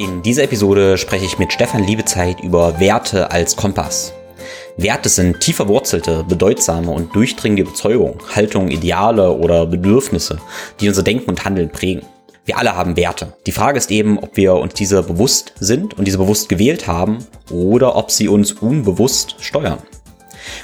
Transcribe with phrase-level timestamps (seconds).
[0.00, 4.14] In dieser Episode spreche ich mit Stefan Liebezeit über Werte als Kompass.
[4.78, 10.40] Werte sind tief verwurzelte, bedeutsame und durchdringende Überzeugungen, Haltungen, Ideale oder Bedürfnisse,
[10.80, 12.06] die unser Denken und Handeln prägen.
[12.46, 13.34] Wir alle haben Werte.
[13.46, 17.18] Die Frage ist eben, ob wir uns diese bewusst sind und diese bewusst gewählt haben
[17.50, 19.82] oder ob sie uns unbewusst steuern.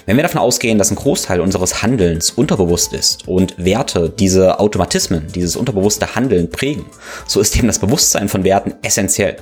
[0.07, 5.27] Wenn wir davon ausgehen, dass ein Großteil unseres Handelns unterbewusst ist und Werte diese Automatismen,
[5.35, 6.87] dieses unterbewusste Handeln prägen,
[7.27, 9.37] so ist eben das Bewusstsein von Werten essentiell.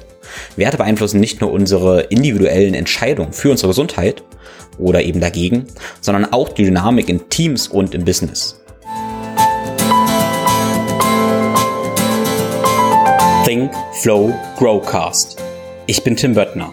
[0.56, 4.22] Werte beeinflussen nicht nur unsere individuellen Entscheidungen für unsere Gesundheit
[4.78, 5.66] oder eben dagegen,
[6.00, 8.60] sondern auch die Dynamik in Teams und im Business.
[13.44, 13.70] Think,
[14.00, 15.36] Flow, Growcast.
[15.86, 16.72] Ich bin Tim Böttner.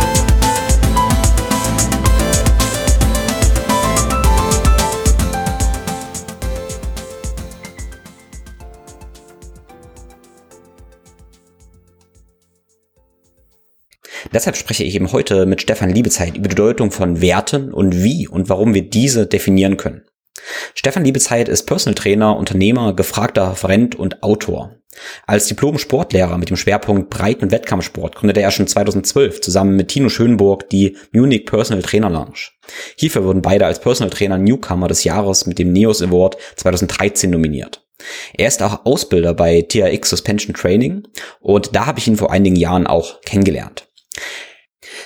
[14.33, 18.27] Deshalb spreche ich eben heute mit Stefan Liebezeit über die Bedeutung von Werten und wie
[18.27, 20.03] und warum wir diese definieren können.
[20.73, 24.75] Stefan Liebezeit ist Personal Trainer, Unternehmer, gefragter Referent und Autor.
[25.25, 30.09] Als Diplom-Sportlehrer mit dem Schwerpunkt Breiten- und Wettkampfsport gründete er schon 2012 zusammen mit Tino
[30.09, 32.49] Schönburg die Munich Personal Trainer Lounge.
[32.97, 37.85] Hierfür wurden beide als Personal Trainer Newcomer des Jahres mit dem NEOS Award 2013 nominiert.
[38.35, 41.07] Er ist auch Ausbilder bei TRX Suspension Training
[41.39, 43.90] und da habe ich ihn vor einigen Jahren auch kennengelernt.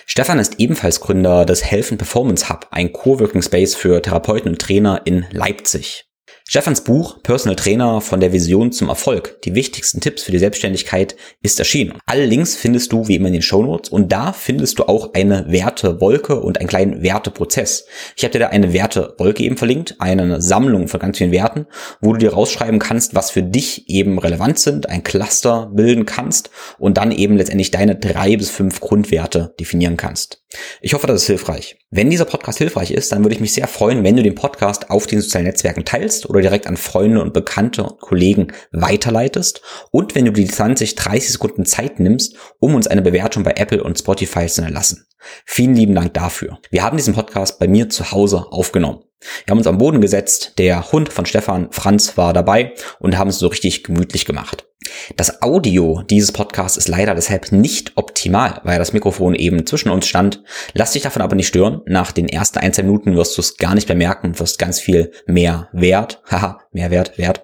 [0.06, 5.02] Stefan ist ebenfalls Gründer des Health Performance Hub, ein Coworking Space für Therapeuten und Trainer
[5.06, 6.06] in Leipzig.
[6.48, 11.16] Stefans Buch Personal Trainer von der Vision zum Erfolg, die wichtigsten Tipps für die Selbstständigkeit,
[11.42, 11.98] ist erschienen.
[12.06, 15.16] Alle Links findest du wie immer in den Show Notes und da findest du auch
[15.16, 17.88] eine Wertewolke und einen kleinen Werteprozess.
[18.16, 21.66] Ich habe dir da eine Wertewolke eben verlinkt, eine Sammlung von ganz vielen Werten,
[22.00, 26.52] wo du dir rausschreiben kannst, was für dich eben relevant sind, ein Cluster bilden kannst
[26.78, 30.45] und dann eben letztendlich deine drei bis fünf Grundwerte definieren kannst.
[30.82, 31.78] Ich hoffe, das ist hilfreich.
[31.92, 34.90] Wenn dieser Podcast hilfreich ist, dann würde ich mich sehr freuen, wenn du den Podcast
[34.90, 39.62] auf den sozialen Netzwerken teilst oder direkt an Freunde und Bekannte und Kollegen weiterleitest
[39.92, 43.84] und wenn du die 20, 30 Sekunden Zeit nimmst, um uns eine Bewertung bei Apple
[43.84, 45.08] und Spotify zu erlassen.
[45.46, 46.60] Vielen lieben Dank dafür.
[46.70, 49.04] Wir haben diesen Podcast bei mir zu Hause aufgenommen.
[49.46, 53.30] Wir haben uns am Boden gesetzt, der Hund von Stefan, Franz, war dabei und haben
[53.30, 54.68] es so richtig gemütlich gemacht.
[55.16, 60.08] Das Audio dieses Podcasts ist leider deshalb nicht optimal, weil das Mikrofon eben zwischen uns
[60.08, 60.44] stand.
[60.74, 61.82] Lass dich davon aber nicht stören.
[61.86, 64.80] Nach den ersten ein, zwei Minuten wirst du es gar nicht mehr merken, wirst ganz
[64.80, 67.42] viel mehr Wert, haha, Mehrwert, Wert,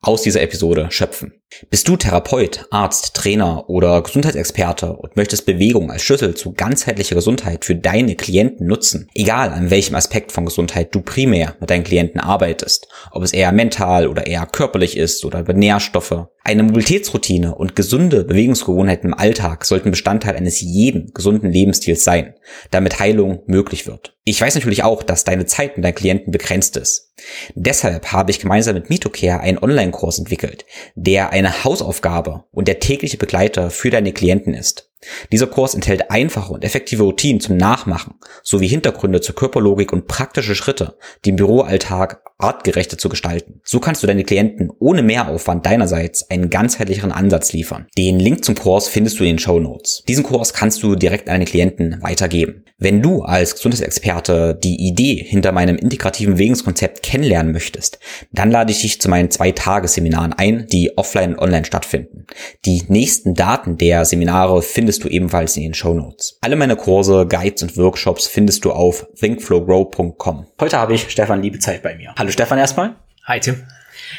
[0.00, 1.34] aus dieser Episode schöpfen.
[1.70, 7.64] Bist du Therapeut, Arzt, Trainer oder Gesundheitsexperte und möchtest Bewegung als Schlüssel zu ganzheitlicher Gesundheit
[7.64, 9.08] für deine Klienten nutzen?
[9.14, 13.50] Egal an welchem Aspekt von Gesundheit du primär mit deinen Klienten arbeitest, ob es eher
[13.50, 16.26] mental oder eher körperlich ist oder über Nährstoffe.
[16.44, 22.34] Eine Mobilitätsroutine und gesunde Bewegungsgewohnheiten im Alltag sollten Bestandteil eines jeden gesunden Lebensstils sein,
[22.70, 24.16] damit Heilung möglich wird.
[24.24, 27.14] Ich weiß natürlich auch, dass deine Zeit mit deinen Klienten begrenzt ist.
[27.54, 30.64] Deshalb habe ich gemeinsam mit MitoCare einen Online-Kurs entwickelt,
[30.94, 34.87] der eine Hausaufgabe und der tägliche Begleiter für deine Klienten ist.
[35.32, 40.54] Dieser Kurs enthält einfache und effektive Routinen zum Nachmachen sowie Hintergründe zur Körperlogik und praktische
[40.54, 43.60] Schritte, den Büroalltag artgerechter zu gestalten.
[43.64, 47.86] So kannst du deine Klienten ohne Mehraufwand deinerseits einen ganzheitlicheren Ansatz liefern.
[47.96, 50.04] Den Link zum Kurs findest du in den Show Notes.
[50.06, 52.64] Diesen Kurs kannst du direkt an deine Klienten weitergeben.
[52.78, 57.98] Wenn du als Gesundheitsexperte die Idee hinter meinem integrativen Bewegungskonzept kennenlernen möchtest,
[58.32, 62.26] dann lade ich dich zu meinen zwei Tagesseminaren ein, die offline und online stattfinden.
[62.64, 66.38] Die nächsten Daten der Seminare findest du ebenfalls in den Show Notes.
[66.40, 70.46] Alle meine Kurse, Guides und Workshops findest du auf thinkflowgrow.com.
[70.60, 72.14] Heute habe ich Stefan Liebezeit bei mir.
[72.18, 72.96] Hallo Stefan erstmal.
[73.24, 73.62] Hi Tim.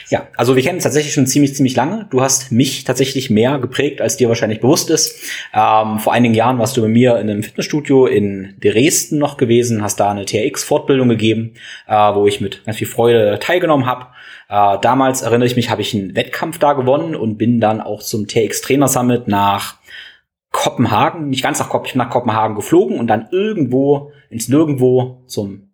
[0.10, 2.08] Ja, also wir kennen uns tatsächlich schon ziemlich, ziemlich lange.
[2.10, 5.20] Du hast mich tatsächlich mehr geprägt, als dir wahrscheinlich bewusst ist.
[5.54, 9.82] Ähm, vor einigen Jahren warst du bei mir in einem Fitnessstudio in Dresden noch gewesen,
[9.82, 11.54] hast da eine TRX-Fortbildung gegeben,
[11.88, 14.08] äh, wo ich mit ganz viel Freude teilgenommen habe.
[14.50, 18.02] Äh, damals erinnere ich mich, habe ich einen Wettkampf da gewonnen und bin dann auch
[18.02, 19.76] zum TRX Trainer Summit nach
[20.52, 25.70] Kopenhagen, nicht ganz nach, Kop nach Kopenhagen geflogen und dann irgendwo ins Nirgendwo zum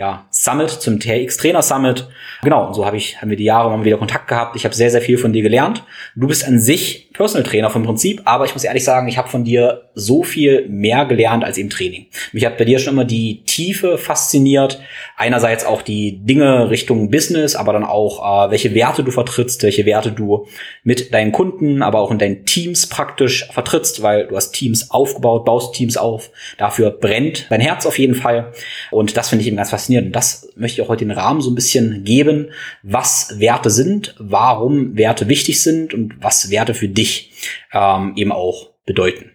[0.00, 2.08] ja, Summit, zum TRX Trainer Summit.
[2.42, 4.56] Genau, und so habe ich, haben wir die Jahre mal wieder Kontakt gehabt.
[4.56, 5.84] Ich habe sehr, sehr viel von dir gelernt.
[6.16, 9.28] Du bist an sich Personal Trainer vom Prinzip, aber ich muss ehrlich sagen, ich habe
[9.28, 12.06] von dir so viel mehr gelernt als im Training.
[12.32, 14.80] Mich hat bei dir schon immer die Tiefe fasziniert.
[15.20, 19.84] Einerseits auch die Dinge Richtung Business, aber dann auch, äh, welche Werte du vertrittst, welche
[19.84, 20.46] Werte du
[20.82, 25.44] mit deinen Kunden, aber auch in deinen Teams praktisch vertrittst, weil du hast Teams aufgebaut,
[25.44, 26.30] baust Teams auf.
[26.56, 28.52] Dafür brennt dein Herz auf jeden Fall.
[28.90, 30.06] Und das finde ich eben ganz faszinierend.
[30.06, 32.52] Und das möchte ich auch heute den Rahmen so ein bisschen geben,
[32.82, 37.32] was Werte sind, warum Werte wichtig sind und was Werte für dich
[37.74, 39.32] ähm, eben auch bedeuten.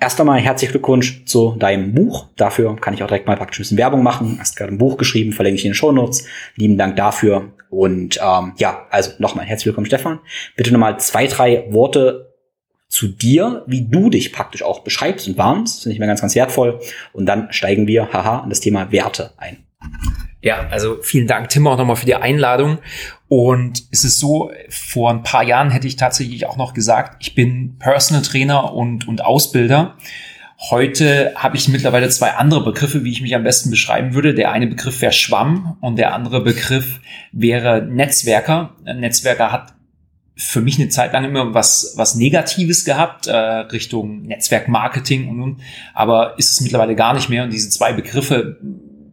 [0.00, 2.26] Erst einmal herzlichen Glückwunsch zu deinem Buch.
[2.36, 4.38] Dafür kann ich auch direkt mal praktisch ein bisschen Werbung machen.
[4.38, 6.26] Hast gerade ein Buch geschrieben, verlinke ich in den Show Notes.
[6.56, 7.52] Lieben Dank dafür.
[7.70, 10.20] Und ähm, ja, also nochmal herzlich willkommen, Stefan.
[10.56, 12.34] Bitte nochmal zwei, drei Worte
[12.88, 15.76] zu dir, wie du dich praktisch auch beschreibst und warnst.
[15.76, 16.80] Das finde ich mir ganz, ganz wertvoll.
[17.12, 19.64] Und dann steigen wir, haha, in das Thema Werte ein.
[20.40, 22.78] Ja, also vielen Dank, Tim, auch nochmal für die Einladung.
[23.26, 27.34] Und es ist so, vor ein paar Jahren hätte ich tatsächlich auch noch gesagt, ich
[27.34, 29.96] bin Personal Trainer und, und Ausbilder.
[30.70, 34.34] Heute habe ich mittlerweile zwei andere Begriffe, wie ich mich am besten beschreiben würde.
[34.34, 37.00] Der eine Begriff wäre Schwamm und der andere Begriff
[37.32, 38.74] wäre Netzwerker.
[38.84, 39.74] Netzwerker hat
[40.36, 45.60] für mich eine Zeit lang immer was, was Negatives gehabt, äh, Richtung Netzwerkmarketing und, und,
[45.94, 47.42] aber ist es mittlerweile gar nicht mehr.
[47.42, 48.58] Und diese zwei Begriffe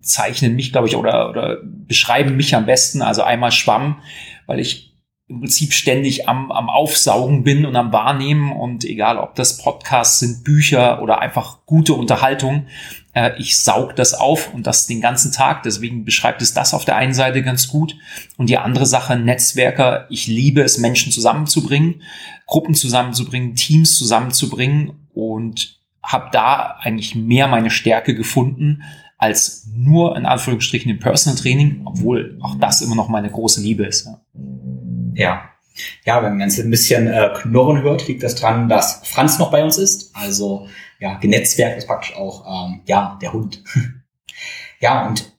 [0.06, 3.02] zeichnen mich, glaube ich, oder, oder beschreiben mich am besten.
[3.02, 4.02] Also einmal Schwamm,
[4.46, 4.96] weil ich
[5.28, 10.20] im Prinzip ständig am, am Aufsaugen bin und am Wahrnehmen und egal, ob das Podcasts
[10.20, 12.68] sind, Bücher oder einfach gute Unterhaltung,
[13.14, 15.64] äh, ich saug das auf und das den ganzen Tag.
[15.64, 17.96] Deswegen beschreibt es das auf der einen Seite ganz gut.
[18.38, 22.04] Und die andere Sache, Netzwerker, ich liebe es, Menschen zusammenzubringen,
[22.46, 28.84] Gruppen zusammenzubringen, Teams zusammenzubringen und habe da eigentlich mehr meine Stärke gefunden,
[29.18, 33.86] als nur in Anführungsstrichen im Personal Training, obwohl auch das immer noch meine große Liebe
[33.86, 34.06] ist.
[34.06, 34.20] Ja.
[35.14, 35.50] Ja,
[36.06, 39.52] ja wenn man jetzt ein bisschen äh, Knurren hört, liegt das dran, dass Franz noch
[39.52, 40.16] bei uns ist.
[40.16, 40.68] Also
[41.00, 43.64] ja, genetzwerkt ist praktisch auch ähm, ja der Hund.
[44.80, 45.35] ja, und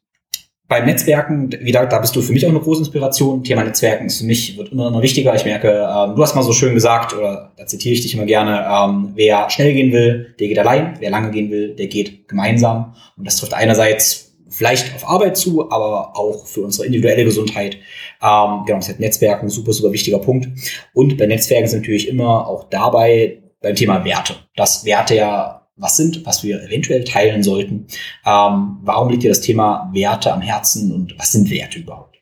[0.69, 3.45] beim Netzwerken, wieder, da bist du für mich auch eine große Inspiration.
[3.45, 5.35] Thema Netzwerken ist für mich wird immer, immer wichtiger.
[5.35, 8.25] Ich merke, ähm, du hast mal so schön gesagt, oder da zitiere ich dich immer
[8.25, 12.29] gerne, ähm, wer schnell gehen will, der geht allein, wer lange gehen will, der geht
[12.29, 12.95] gemeinsam.
[13.17, 17.77] Und das trifft einerseits vielleicht auf Arbeit zu, aber auch für unsere individuelle Gesundheit.
[18.21, 20.49] Ähm, genau, das ist Netzwerken, super, super wichtiger Punkt.
[20.95, 24.35] Und bei Netzwerken sind natürlich immer auch dabei beim Thema Werte.
[24.57, 27.87] Dass Werte ja was sind, was wir eventuell teilen sollten.
[28.25, 32.17] Ähm, warum liegt dir das Thema Werte am Herzen und was sind Werte überhaupt?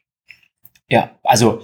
[0.89, 1.61] Ja, also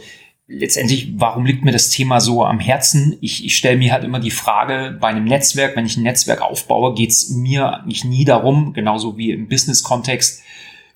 [0.46, 3.16] letztendlich, warum liegt mir das Thema so am Herzen?
[3.20, 6.42] Ich, ich stelle mir halt immer die Frage, bei einem Netzwerk, wenn ich ein Netzwerk
[6.42, 10.42] aufbaue, geht es mir nicht nie darum, genauso wie im Business-Kontext,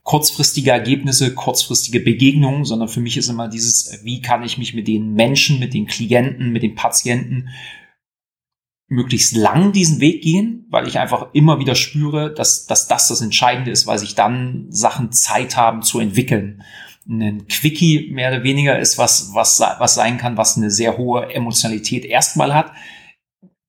[0.02, 4.86] kurzfristige Ergebnisse, kurzfristige Begegnungen, sondern für mich ist immer dieses, wie kann ich mich mit
[4.86, 7.48] den Menschen, mit den Klienten, mit den Patienten
[8.88, 13.20] möglichst lang diesen Weg gehen, weil ich einfach immer wieder spüre, dass, dass das das
[13.20, 16.62] Entscheidende ist, weil sich dann Sachen Zeit haben zu entwickeln.
[17.08, 21.32] Ein Quickie mehr oder weniger ist was, was, was sein kann, was eine sehr hohe
[21.34, 22.72] Emotionalität erstmal hat.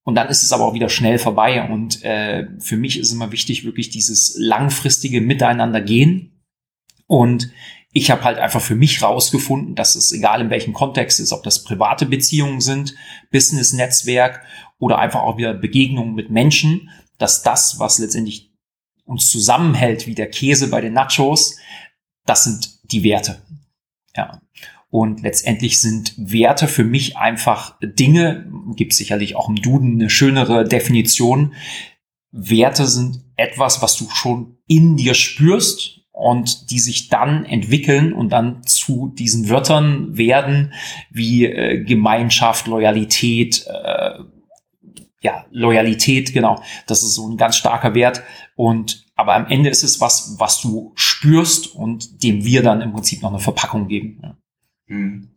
[0.03, 1.67] Und dann ist es aber auch wieder schnell vorbei.
[1.67, 6.43] Und äh, für mich ist immer wichtig, wirklich dieses langfristige Miteinander gehen.
[7.07, 7.51] Und
[7.91, 11.43] ich habe halt einfach für mich rausgefunden, dass es egal in welchem Kontext ist, ob
[11.43, 12.93] das private Beziehungen sind,
[13.31, 14.45] Business-Netzwerk
[14.79, 18.51] oder einfach auch wieder Begegnungen mit Menschen, dass das, was letztendlich
[19.05, 21.57] uns zusammenhält, wie der Käse bei den Nachos,
[22.25, 23.41] das sind die Werte.
[24.15, 24.41] Ja.
[24.89, 30.63] Und letztendlich sind Werte für mich einfach Dinge, gibt sicherlich auch im Duden eine schönere
[30.67, 31.53] Definition.
[32.31, 38.29] Werte sind etwas, was du schon in dir spürst, und die sich dann entwickeln und
[38.29, 40.73] dann zu diesen Wörtern werden
[41.11, 44.19] wie äh, Gemeinschaft, Loyalität, äh,
[45.25, 46.61] ja, Loyalität, genau.
[46.85, 48.21] Das ist so ein ganz starker Wert.
[48.55, 52.93] Und aber am Ende ist es was, was du spürst und dem wir dann im
[52.93, 54.19] Prinzip noch eine Verpackung geben.
[54.21, 54.37] Ja.
[54.87, 55.29] Hm.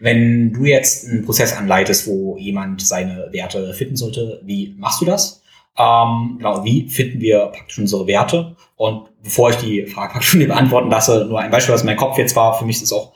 [0.00, 5.04] Wenn du jetzt einen Prozess anleitest, wo jemand seine Werte finden sollte, wie machst du
[5.04, 5.42] das?
[5.78, 8.56] Ähm, genau, wie finden wir praktisch unsere Werte?
[8.74, 12.18] Und bevor ich die Frage praktisch beantworten lasse, nur ein Beispiel, was in meinem Kopf
[12.18, 13.12] jetzt war, für mich ist es auch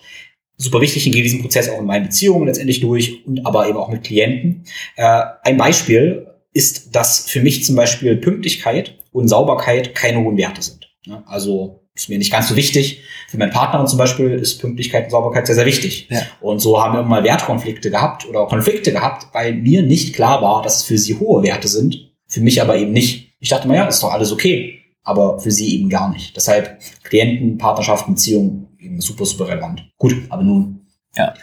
[0.60, 3.78] super wichtig, ich gehe diesen Prozess auch in meinen Beziehungen letztendlich durch und aber eben
[3.78, 4.64] auch mit Klienten.
[4.96, 10.62] Äh, ein Beispiel ist, dass für mich zum Beispiel Pünktlichkeit und Sauberkeit keine hohen Werte
[10.62, 10.90] sind.
[11.06, 11.22] Ne?
[11.26, 13.02] Also ist mir nicht ganz so wichtig.
[13.28, 16.08] Für meinen Partner zum Beispiel ist Pünktlichkeit und Sauberkeit sehr, sehr wichtig.
[16.10, 16.22] Ja.
[16.40, 20.42] Und so haben wir immer mal Wertkonflikte gehabt oder Konflikte gehabt, weil mir nicht klar
[20.42, 23.34] war, dass es für sie hohe Werte sind für mich aber eben nicht.
[23.40, 24.78] Ich dachte mal, ja, ist doch alles okay.
[25.02, 26.36] Aber für sie eben gar nicht.
[26.36, 29.90] Deshalb Klienten, Partnerschaften, Beziehungen eben super, super relevant.
[29.98, 31.34] Gut, aber nun Ja,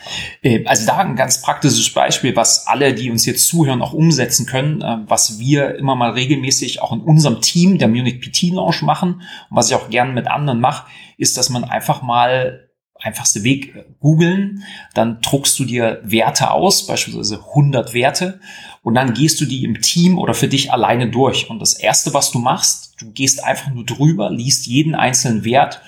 [0.41, 4.45] äh, also da ein ganz praktisches Beispiel, was alle, die uns jetzt zuhören, auch umsetzen
[4.45, 8.81] können, äh, was wir immer mal regelmäßig auch in unserem Team der Munich PT Launch
[8.81, 12.67] machen und was ich auch gerne mit anderen mache, ist, dass man einfach mal
[12.99, 14.63] einfachste Weg äh, googeln,
[14.93, 18.39] dann druckst du dir Werte aus, beispielsweise 100 Werte
[18.83, 21.49] und dann gehst du die im Team oder für dich alleine durch.
[21.49, 25.81] Und das erste, was du machst, du gehst einfach nur drüber, liest jeden einzelnen Wert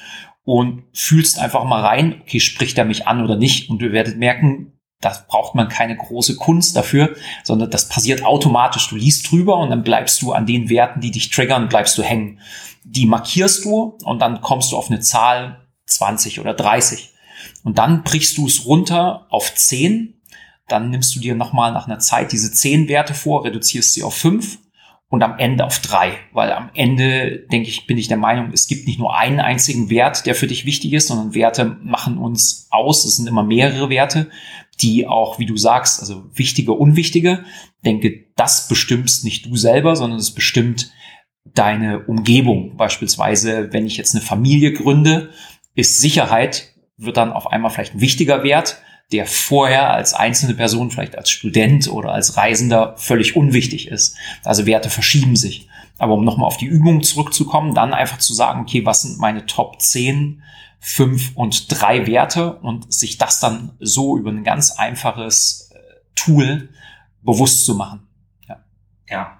[0.49, 3.69] und fühlst einfach mal rein, okay, spricht er mich an oder nicht?
[3.69, 8.89] Und ihr werdet merken, da braucht man keine große Kunst dafür, sondern das passiert automatisch.
[8.89, 12.01] Du liest drüber und dann bleibst du an den Werten, die dich triggern, bleibst du
[12.01, 12.39] hängen.
[12.83, 17.13] Die markierst du und dann kommst du auf eine Zahl 20 oder 30.
[17.63, 20.19] Und dann brichst du es runter auf 10.
[20.67, 24.15] Dann nimmst du dir nochmal nach einer Zeit diese 10 Werte vor, reduzierst sie auf
[24.15, 24.57] 5
[25.09, 28.67] und am Ende auf drei, weil am Ende, denke ich, bin ich der Meinung, es
[28.67, 32.67] gibt nicht nur einen einzigen Wert, der für dich wichtig ist, sondern Werte machen uns
[32.69, 33.05] aus.
[33.05, 34.29] Es sind immer mehrere Werte,
[34.81, 37.43] die auch, wie du sagst, also wichtige, unwichtige.
[37.83, 40.91] Denke, das bestimmst nicht du selber, sondern es bestimmt
[41.43, 42.77] deine Umgebung.
[42.77, 45.31] Beispielsweise, wenn ich jetzt eine Familie gründe,
[45.73, 48.79] ist Sicherheit, wird dann auf einmal vielleicht ein wichtiger Wert,
[49.11, 54.15] der vorher als einzelne Person, vielleicht als Student oder als Reisender völlig unwichtig ist.
[54.43, 55.67] Also Werte verschieben sich.
[55.97, 59.45] Aber um nochmal auf die Übung zurückzukommen, dann einfach zu sagen, okay, was sind meine
[59.45, 60.43] Top 10,
[60.79, 65.77] 5 und 3 Werte und sich das dann so über ein ganz einfaches äh,
[66.15, 66.69] Tool
[67.21, 68.07] bewusst zu machen.
[68.47, 68.63] Ja.
[69.09, 69.37] Ja.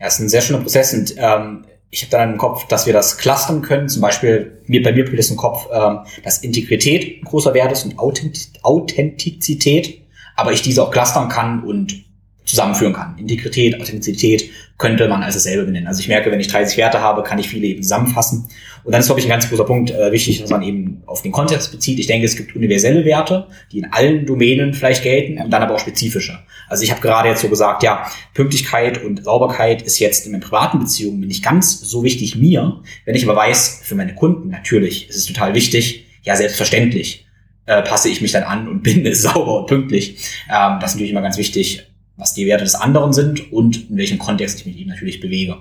[0.00, 2.92] Ja, ist ein sehr schöner Prozess und ähm, ich habe dann im Kopf, dass wir
[2.92, 3.88] das clustern können.
[3.88, 7.72] Zum Beispiel, mir, bei mir blieb es im Kopf, ähm, dass Integrität ein großer Wert
[7.72, 10.02] ist und Authentizität,
[10.36, 12.04] aber ich diese auch clustern kann und
[12.44, 13.16] zusammenführen kann.
[13.18, 15.88] Integrität, Authentizität könnte man als dasselbe benennen.
[15.88, 18.48] Also ich merke, wenn ich 30 Werte habe, kann ich viele eben zusammenfassen.
[18.84, 21.20] Und dann ist, glaube ich, ein ganz großer Punkt äh, wichtig, dass man eben auf
[21.20, 21.98] den Kontext bezieht.
[21.98, 25.74] Ich denke, es gibt universelle Werte, die in allen Domänen vielleicht gelten und dann aber
[25.74, 26.38] auch spezifische.
[26.68, 30.42] Also ich habe gerade jetzt so gesagt, ja, Pünktlichkeit und Sauberkeit ist jetzt in meinen
[30.42, 32.80] privaten Beziehungen nicht ganz so wichtig mir.
[33.04, 37.26] Wenn ich aber weiß, für meine Kunden natürlich ist es total wichtig, ja, selbstverständlich
[37.66, 40.18] äh, passe ich mich dann an und bin sauber und pünktlich.
[40.48, 43.96] Ähm, das ist natürlich immer ganz wichtig, was die Werte des anderen sind und in
[43.96, 45.56] welchem Kontext ich mich eben natürlich bewege.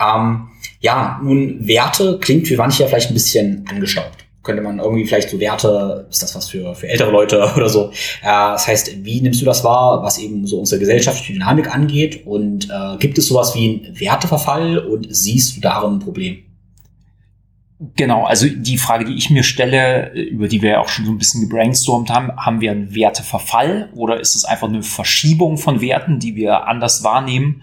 [0.00, 0.48] Ähm,
[0.80, 4.18] ja, nun Werte klingt für manche ja vielleicht ein bisschen angestaubt.
[4.42, 7.90] Könnte man irgendwie vielleicht so Werte, ist das was für, für ältere Leute oder so.
[8.22, 12.26] Äh, das heißt, wie nimmst du das wahr, was eben so unsere gesellschaftliche Dynamik angeht?
[12.26, 16.42] Und äh, gibt es sowas wie einen Werteverfall und siehst du darin ein Problem?
[17.96, 21.10] Genau, also die Frage, die ich mir stelle, über die wir ja auch schon so
[21.10, 25.80] ein bisschen gebrainstormt haben, haben wir einen Werteverfall oder ist es einfach eine Verschiebung von
[25.80, 27.62] Werten, die wir anders wahrnehmen?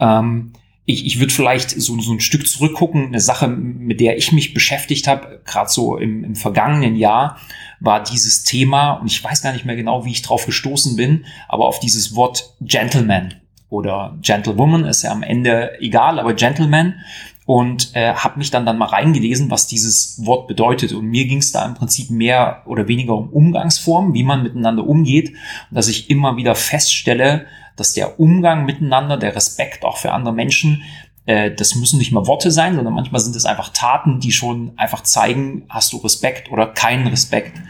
[0.00, 0.52] Ähm,
[0.84, 4.52] ich, ich würde vielleicht so, so ein Stück zurückgucken, eine Sache, mit der ich mich
[4.52, 7.38] beschäftigt habe, gerade so im, im vergangenen Jahr,
[7.78, 11.24] war dieses Thema, und ich weiß gar nicht mehr genau, wie ich drauf gestoßen bin,
[11.48, 13.34] aber auf dieses Wort Gentleman
[13.68, 16.96] oder Gentlewoman ist ja am Ende egal, aber Gentleman
[17.44, 20.92] und äh, habe mich dann dann mal reingelesen, was dieses Wort bedeutet.
[20.92, 24.86] Und mir ging es da im Prinzip mehr oder weniger um Umgangsformen, wie man miteinander
[24.86, 25.30] umgeht.
[25.30, 27.46] Und dass ich immer wieder feststelle,
[27.76, 30.82] dass der Umgang miteinander, der Respekt auch für andere Menschen,
[31.26, 34.72] äh, das müssen nicht mal Worte sein, sondern manchmal sind es einfach Taten, die schon
[34.76, 37.60] einfach zeigen, hast du Respekt oder keinen Respekt.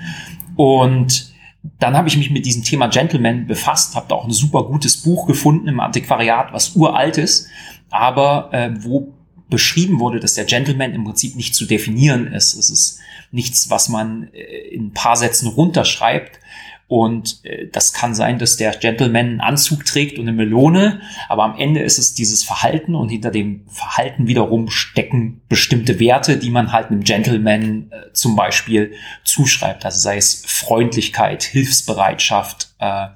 [0.57, 1.33] Und
[1.79, 4.99] dann habe ich mich mit diesem Thema Gentleman befasst, habe da auch ein super gutes
[4.99, 7.49] Buch gefunden im Antiquariat, was uralt ist,
[7.91, 9.15] aber äh, wo
[9.53, 12.55] beschrieben wurde, dass der Gentleman im Prinzip nicht zu definieren ist.
[12.55, 12.99] Es ist
[13.31, 16.41] nichts, was man äh, in ein paar Sätzen runterschreibt.
[16.89, 21.45] Und äh, das kann sein, dass der Gentleman einen Anzug trägt und eine Melone, aber
[21.45, 26.51] am Ende ist es dieses Verhalten und hinter dem Verhalten wiederum stecken bestimmte Werte, die
[26.51, 28.93] man halt einem Gentleman äh, zum Beispiel
[29.25, 29.85] zuschreibt.
[29.85, 33.07] Also sei es Freundlichkeit, Hilfsbereitschaft, äh,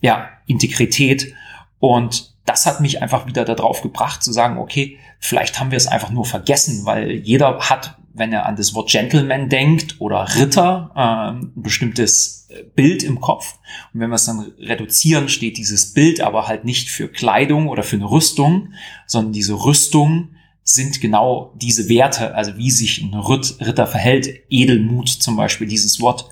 [0.00, 1.32] ja, Integrität.
[1.78, 5.86] Und das hat mich einfach wieder darauf gebracht zu sagen, okay, vielleicht haben wir es
[5.86, 10.90] einfach nur vergessen, weil jeder hat, wenn er an das Wort Gentleman denkt oder Ritter,
[10.94, 13.58] äh, ein bestimmtes äh, Bild im Kopf.
[13.94, 17.82] Und wenn wir es dann reduzieren, steht dieses Bild aber halt nicht für Kleidung oder
[17.82, 18.74] für eine Rüstung,
[19.06, 25.36] sondern diese Rüstung sind genau diese Werte, also wie sich ein Ritter verhält, Edelmut zum
[25.36, 26.28] Beispiel, dieses Wort.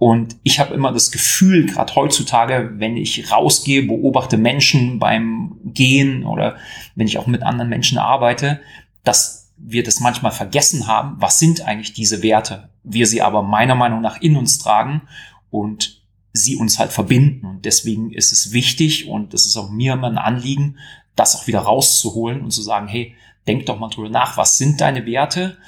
[0.00, 6.24] Und ich habe immer das Gefühl, gerade heutzutage, wenn ich rausgehe, beobachte Menschen beim Gehen
[6.24, 6.56] oder
[6.94, 8.62] wenn ich auch mit anderen Menschen arbeite,
[9.04, 13.74] dass wir das manchmal vergessen haben, was sind eigentlich diese Werte, wir sie aber meiner
[13.74, 15.02] Meinung nach in uns tragen
[15.50, 16.00] und
[16.32, 17.44] sie uns halt verbinden.
[17.44, 20.78] Und deswegen ist es wichtig und das ist auch mir immer ein Anliegen,
[21.14, 23.14] das auch wieder rauszuholen und zu sagen, hey,
[23.46, 25.58] denk doch mal drüber nach, was sind deine Werte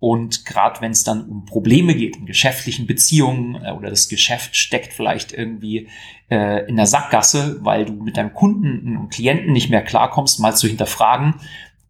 [0.00, 4.56] Und gerade wenn es dann um Probleme geht, in geschäftlichen Beziehungen äh, oder das Geschäft
[4.56, 5.88] steckt vielleicht irgendwie
[6.30, 10.56] äh, in der Sackgasse, weil du mit deinem Kunden und Klienten nicht mehr klarkommst, mal
[10.56, 11.34] zu hinterfragen,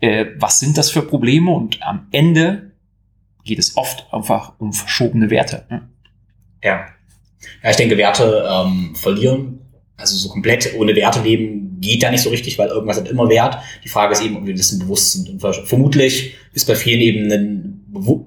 [0.00, 1.52] äh, was sind das für Probleme?
[1.52, 2.72] Und am Ende
[3.44, 5.66] geht es oft einfach um verschobene Werte.
[5.70, 5.88] Ne?
[6.64, 6.86] Ja.
[7.62, 9.60] Ja, ich denke, Werte ähm, verlieren,
[9.96, 13.28] also so komplett ohne Werte leben, geht ja nicht so richtig, weil irgendwas hat immer
[13.28, 13.58] Wert.
[13.84, 15.30] Die Frage ist eben, ob wir dessen bewusst sind.
[15.30, 17.69] Und vermutlich ist bei vielen eben ein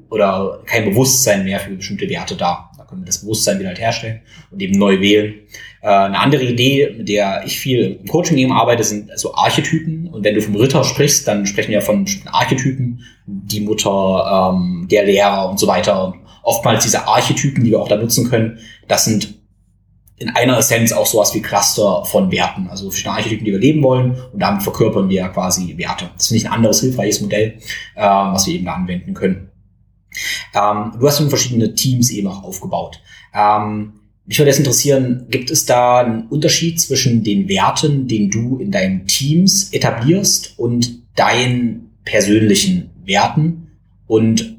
[0.10, 2.72] oder kein Bewusstsein mehr für bestimmte Werte da.
[2.78, 5.36] Da können wir das Bewusstsein wieder halt herstellen und eben neu wählen.
[5.82, 10.08] Äh, eine andere Idee, mit der ich viel im Coaching eben arbeite, sind so Archetypen.
[10.08, 14.88] Und wenn du vom Ritter sprichst, dann sprechen wir von bestimmten Archetypen, die Mutter, ähm,
[14.90, 16.08] der Lehrer und so weiter.
[16.08, 19.36] Und oftmals diese Archetypen, die wir auch da nutzen können, das sind
[20.18, 23.84] in einer Essenz auch sowas wie Cluster von Werten, also verschiedene Archetypen, die wir leben
[23.84, 26.10] wollen und damit verkörpern wir quasi Werte.
[26.16, 27.58] Das finde ich ein anderes hilfreiches Modell,
[27.96, 29.50] äh, was wir eben da anwenden können.
[30.54, 33.00] Ähm, du hast nun verschiedene Teams eben auch aufgebaut.
[33.34, 33.94] Ähm,
[34.26, 38.72] mich würde jetzt interessieren, gibt es da einen Unterschied zwischen den Werten, den du in
[38.72, 43.72] deinen Teams etablierst und deinen persönlichen Werten?
[44.08, 44.58] Und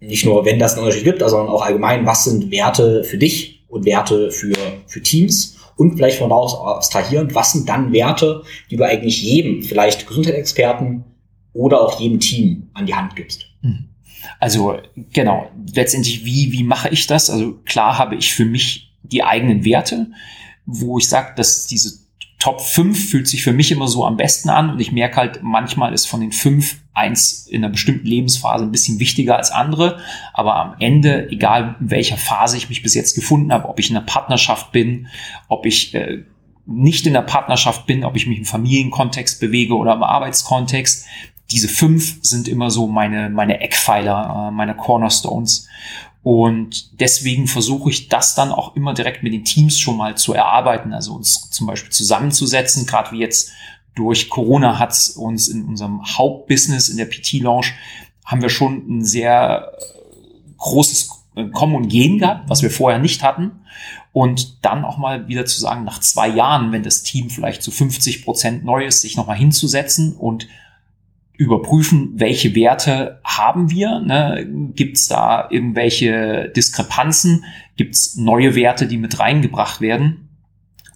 [0.00, 3.64] nicht nur, wenn das einen Unterschied gibt, sondern auch allgemein, was sind Werte für dich
[3.68, 4.54] und Werte für,
[4.86, 5.58] für Teams?
[5.76, 11.04] Und vielleicht von daraus abstrahierend, was sind dann Werte, die du eigentlich jedem, vielleicht Gesundheitsexperten
[11.52, 13.46] oder auch jedem Team an die Hand gibst?
[13.62, 13.88] Mhm.
[14.40, 14.78] Also
[15.12, 17.30] genau, letztendlich, wie, wie mache ich das?
[17.30, 20.08] Also klar habe ich für mich die eigenen Werte,
[20.66, 22.02] wo ich sage, dass diese
[22.38, 25.44] Top 5 fühlt sich für mich immer so am besten an und ich merke halt,
[25.44, 30.00] manchmal ist von den fünf eins in einer bestimmten Lebensphase ein bisschen wichtiger als andere,
[30.34, 33.90] aber am Ende, egal in welcher Phase ich mich bis jetzt gefunden habe, ob ich
[33.90, 35.06] in einer Partnerschaft bin,
[35.46, 36.24] ob ich äh,
[36.66, 41.06] nicht in der Partnerschaft bin, ob ich mich im Familienkontext bewege oder im Arbeitskontext,
[41.50, 45.68] diese fünf sind immer so meine, meine Eckpfeiler, äh, meine Cornerstones.
[46.22, 50.34] Und deswegen versuche ich das dann auch immer direkt mit den Teams schon mal zu
[50.34, 53.50] erarbeiten, also uns zum Beispiel zusammenzusetzen, gerade wie jetzt
[53.94, 57.66] durch Corona hat es uns in unserem Hauptbusiness in der PT-Lounge
[58.24, 59.72] haben wir schon ein sehr
[60.58, 61.10] großes
[61.52, 63.52] Kommen und Gehen gehabt, was wir vorher nicht hatten.
[64.12, 67.70] Und dann auch mal wieder zu sagen, nach zwei Jahren, wenn das Team vielleicht zu
[67.70, 70.46] 50 Prozent neu ist, sich nochmal hinzusetzen und
[71.42, 74.00] überprüfen, welche Werte haben wir.
[74.00, 74.46] Ne?
[74.74, 77.44] Gibt es da irgendwelche Diskrepanzen?
[77.76, 80.28] Gibt es neue Werte, die mit reingebracht werden?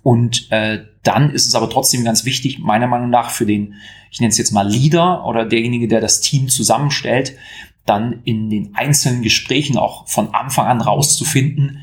[0.02, 3.74] Und äh, dann ist es aber trotzdem ganz wichtig, meiner Meinung nach, für den,
[4.10, 7.36] ich nenne es jetzt mal Leader oder derjenige, der das Team zusammenstellt,
[7.84, 11.78] dann in den einzelnen Gesprächen auch von Anfang an rauszufinden,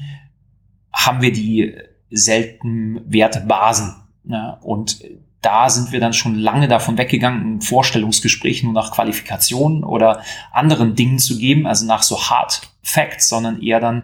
[0.93, 1.75] haben wir die
[2.09, 3.95] selten Wertebasen.
[4.23, 4.57] Ne?
[4.61, 4.99] Und
[5.43, 10.95] da sind wir dann schon lange davon weggegangen, ein Vorstellungsgespräch nur nach Qualifikationen oder anderen
[10.95, 14.03] Dingen zu geben, also nach so Hard Facts, sondern eher dann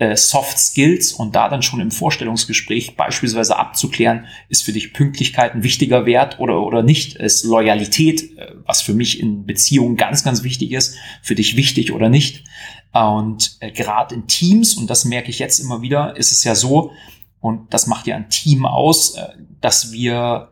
[0.00, 5.54] äh, Soft Skills und da dann schon im Vorstellungsgespräch beispielsweise abzuklären, ist für dich Pünktlichkeit
[5.54, 10.24] ein wichtiger Wert oder, oder nicht, ist Loyalität, äh, was für mich in Beziehungen ganz,
[10.24, 12.44] ganz wichtig ist, für dich wichtig oder nicht.
[12.92, 16.54] Und äh, gerade in Teams, und das merke ich jetzt immer wieder, ist es ja
[16.54, 16.92] so,
[17.40, 19.28] und das macht ja ein Team aus, äh,
[19.60, 20.49] dass wir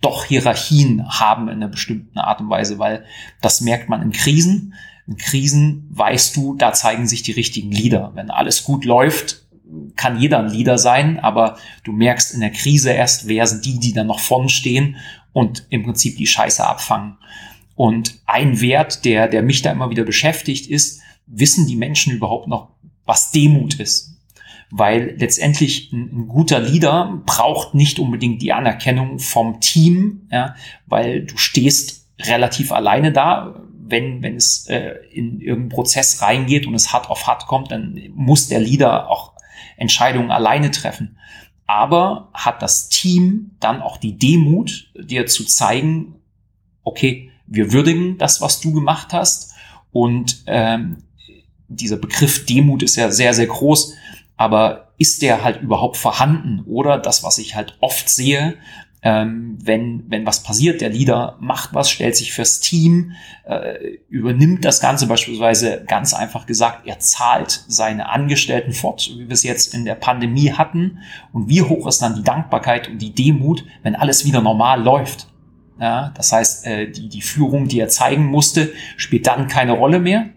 [0.00, 3.04] doch Hierarchien haben in einer bestimmten Art und Weise, weil
[3.40, 4.74] das merkt man in Krisen.
[5.06, 8.12] In Krisen weißt du, da zeigen sich die richtigen Leader.
[8.14, 9.46] Wenn alles gut läuft,
[9.96, 13.78] kann jeder ein Leader sein, aber du merkst in der Krise erst, wer sind die,
[13.78, 14.96] die dann noch vorn stehen
[15.32, 17.18] und im Prinzip die Scheiße abfangen.
[17.74, 22.48] Und ein Wert, der, der mich da immer wieder beschäftigt, ist, wissen die Menschen überhaupt
[22.48, 22.70] noch,
[23.04, 24.17] was Demut ist?
[24.70, 30.54] Weil letztendlich ein, ein, guter Leader braucht nicht unbedingt die Anerkennung vom Team, ja,
[30.86, 33.62] weil du stehst relativ alleine da.
[33.90, 37.98] Wenn, wenn es äh, in irgendeinen Prozess reingeht und es hart auf hart kommt, dann
[38.14, 39.32] muss der Leader auch
[39.78, 41.16] Entscheidungen alleine treffen.
[41.66, 46.16] Aber hat das Team dann auch die Demut, dir zu zeigen,
[46.82, 49.54] okay, wir würdigen das, was du gemacht hast.
[49.90, 50.98] Und ähm,
[51.68, 53.94] dieser Begriff Demut ist ja sehr, sehr groß
[54.38, 56.62] aber ist der halt überhaupt vorhanden?
[56.66, 58.54] Oder das, was ich halt oft sehe,
[59.02, 63.12] ähm, wenn, wenn was passiert, der Leader macht was, stellt sich fürs Team,
[63.44, 69.32] äh, übernimmt das Ganze beispielsweise ganz einfach gesagt, er zahlt seine Angestellten fort, wie wir
[69.32, 70.98] es jetzt in der Pandemie hatten.
[71.32, 75.28] Und wie hoch ist dann die Dankbarkeit und die Demut, wenn alles wieder normal läuft?
[75.80, 80.00] Ja, das heißt, äh, die, die Führung, die er zeigen musste, spielt dann keine Rolle
[80.00, 80.30] mehr.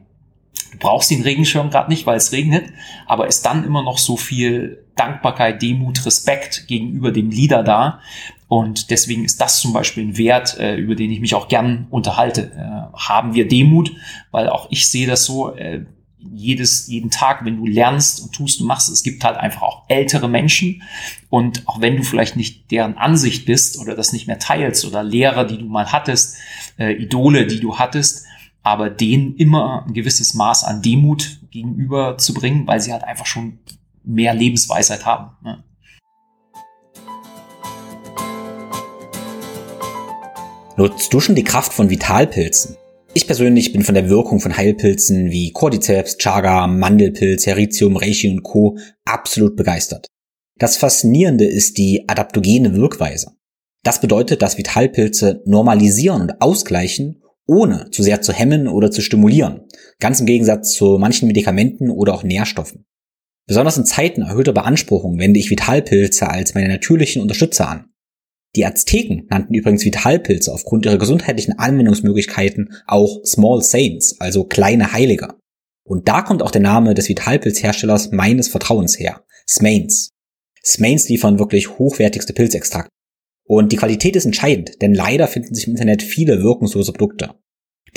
[0.72, 2.72] Du brauchst den Regenschirm gerade nicht, weil es regnet,
[3.06, 8.00] aber ist dann immer noch so viel Dankbarkeit, Demut, Respekt gegenüber dem Leader da.
[8.48, 11.88] Und deswegen ist das zum Beispiel ein Wert, äh, über den ich mich auch gern
[11.90, 12.52] unterhalte.
[12.52, 13.94] Äh, haben wir Demut,
[14.32, 15.86] weil auch ich sehe das so, äh,
[16.34, 19.84] jedes, jeden Tag, wenn du lernst und tust und machst, es gibt halt einfach auch
[19.88, 20.84] ältere Menschen.
[21.30, 25.04] Und auch wenn du vielleicht nicht deren Ansicht bist oder das nicht mehr teilst oder
[25.04, 26.38] Lehrer, die du mal hattest,
[26.78, 28.26] äh, Idole, die du hattest,
[28.64, 33.26] aber denen immer ein gewisses Maß an Demut gegenüber zu bringen, weil sie halt einfach
[33.26, 33.60] schon
[34.04, 35.32] mehr Lebensweisheit haben.
[35.44, 35.64] Ne?
[40.78, 42.78] Nutzt du schon die Kraft von Vitalpilzen?
[43.14, 48.42] Ich persönlich bin von der Wirkung von Heilpilzen wie Cordyceps, Chaga, Mandelpilz, Heritium, Reishi und
[48.42, 48.78] Co.
[49.04, 50.08] absolut begeistert.
[50.58, 53.32] Das Faszinierende ist die adaptogene Wirkweise.
[53.84, 59.68] Das bedeutet, dass Vitalpilze normalisieren und ausgleichen, ohne zu sehr zu hemmen oder zu stimulieren.
[60.00, 62.86] Ganz im Gegensatz zu manchen Medikamenten oder auch Nährstoffen.
[63.48, 67.86] Besonders in Zeiten erhöhter Beanspruchung wende ich Vitalpilze als meine natürlichen Unterstützer an.
[68.56, 75.36] Die Azteken nannten übrigens Vitalpilze aufgrund ihrer gesundheitlichen Anwendungsmöglichkeiten auch Small Saints, also kleine Heilige.
[75.84, 80.10] Und da kommt auch der Name des Vitalpilzherstellers meines Vertrauens her, Smains.
[80.64, 82.92] Smains liefern wirklich hochwertigste Pilzextrakte.
[83.54, 87.32] Und die Qualität ist entscheidend, denn leider finden sich im Internet viele wirkungslose Produkte.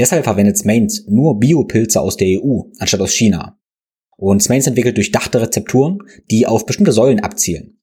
[0.00, 3.56] Deshalb verwendet Smains nur Biopilze aus der EU anstatt aus China.
[4.16, 7.78] Und Smains entwickelt durchdachte Rezepturen, die auf bestimmte Säulen abzielen.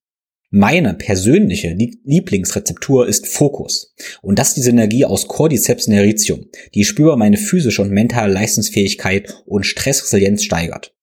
[0.50, 3.96] Meine persönliche Lieblingsrezeptur ist Fokus.
[4.22, 8.34] Und das ist die Synergie aus Cordyceps und Heritium, die spürbar meine physische und mentale
[8.34, 10.94] Leistungsfähigkeit und Stressresilienz steigert.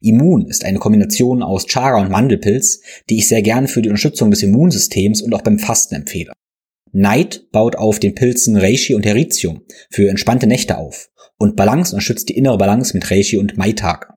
[0.00, 4.30] Immun ist eine Kombination aus Chaga und Mandelpilz, die ich sehr gerne für die Unterstützung
[4.30, 6.32] des Immunsystems und auch beim Fasten empfehle.
[6.92, 12.28] Neid baut auf den Pilzen Reishi und Heritium für entspannte Nächte auf und Balance unterstützt
[12.28, 14.14] die innere Balance mit Reishi und Maitake.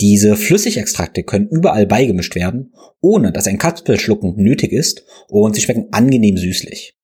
[0.00, 5.88] Diese Flüssigextrakte können überall beigemischt werden, ohne dass ein Kapselschlucken nötig ist und sie schmecken
[5.90, 6.94] angenehm süßlich.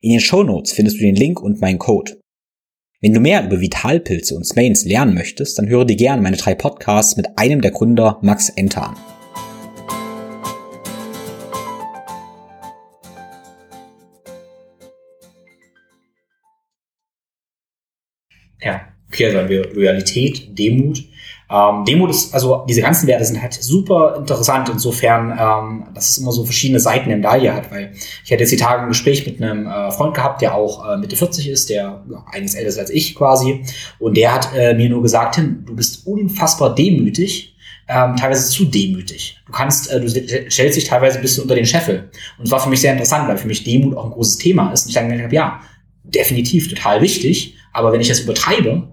[0.00, 2.20] In den Show Notes findest du den Link und meinen Code.
[3.00, 6.54] Wenn du mehr über Vitalpilze und Smains lernen möchtest, dann höre dir gerne meine drei
[6.54, 9.17] Podcasts mit einem der Gründer Max Enter an.
[19.26, 21.04] Also haben wir Loyalität, Demut,
[21.50, 26.18] ähm, Demut ist, also diese ganzen Werte sind halt super interessant insofern, ähm, dass es
[26.18, 27.92] immer so verschiedene Seiten der Medaille hat, weil
[28.24, 30.98] ich hatte jetzt die Tage ein Gespräch mit einem äh, Freund gehabt, der auch äh,
[30.98, 33.64] Mitte 40 ist, der ja, einiges älter ist als ich quasi,
[33.98, 37.56] und der hat äh, mir nur gesagt, Tim, du bist unfassbar demütig,
[37.88, 39.38] ähm, teilweise zu demütig.
[39.46, 40.08] Du kannst, äh, du
[40.50, 42.10] stellst dich teilweise ein bisschen unter den Scheffel.
[42.36, 44.70] Und es war für mich sehr interessant, weil für mich Demut auch ein großes Thema
[44.72, 44.82] ist.
[44.82, 45.60] Und ich dann gedacht habe, ja,
[46.04, 48.88] definitiv total wichtig, aber wenn ich das übertreibe,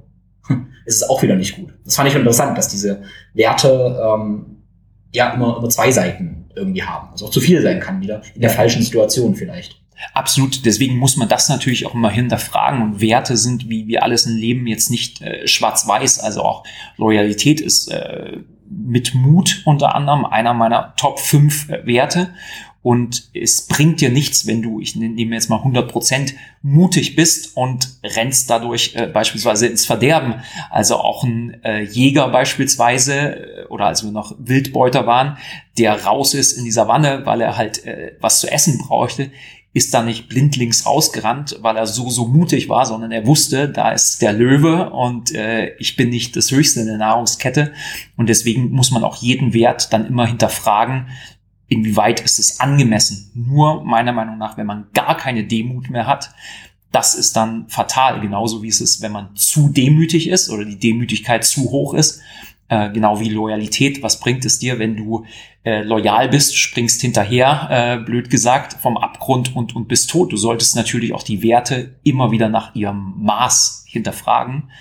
[0.86, 1.74] ist es auch wieder nicht gut.
[1.84, 4.64] Das fand ich interessant, dass diese Werte ähm,
[5.12, 7.10] ja immer, immer zwei Seiten irgendwie haben.
[7.12, 9.82] Also auch zu viel sein kann wieder, in der falschen Situation vielleicht.
[10.14, 10.66] Absolut.
[10.66, 12.82] Deswegen muss man das natürlich auch immer hinterfragen.
[12.82, 16.20] Und Werte sind, wie wir alles im Leben, jetzt nicht äh, schwarz-weiß.
[16.20, 16.64] Also auch
[16.98, 18.38] Loyalität ist äh,
[18.70, 22.30] mit Mut unter anderem einer meiner Top 5 äh, Werte.
[22.86, 27.58] Und es bringt dir nichts, wenn du, ich nehme jetzt mal 100 Prozent, mutig bist
[27.58, 30.36] und rennst dadurch äh, beispielsweise ins Verderben.
[30.70, 35.40] Also auch ein äh, Jäger beispielsweise äh, oder als wir noch Wildbeuter waren,
[35.80, 39.32] der raus ist in dieser Wanne, weil er halt äh, was zu essen brauchte,
[39.74, 43.92] ist da nicht blindlings rausgerannt, weil er so, so mutig war, sondern er wusste, da
[43.92, 47.74] ist der Löwe und äh, ich bin nicht das Höchste in der Nahrungskette.
[48.16, 51.08] Und deswegen muss man auch jeden Wert dann immer hinterfragen,
[51.68, 53.32] inwieweit ist es angemessen?
[53.34, 56.32] Nur meiner Meinung nach, wenn man gar keine Demut mehr hat,
[56.92, 58.22] das ist dann fatal.
[58.22, 62.22] Genauso wie es ist, wenn man zu demütig ist oder die Demütigkeit zu hoch ist.
[62.68, 64.02] Äh, genau wie Loyalität.
[64.02, 65.26] Was bringt es dir, wenn du
[65.64, 70.32] äh, loyal bist, springst hinterher, äh, blöd gesagt, vom Abgrund und, und bist tot?
[70.32, 74.72] Du solltest natürlich auch die Werte immer wieder nach ihrem Maß hinterfragen.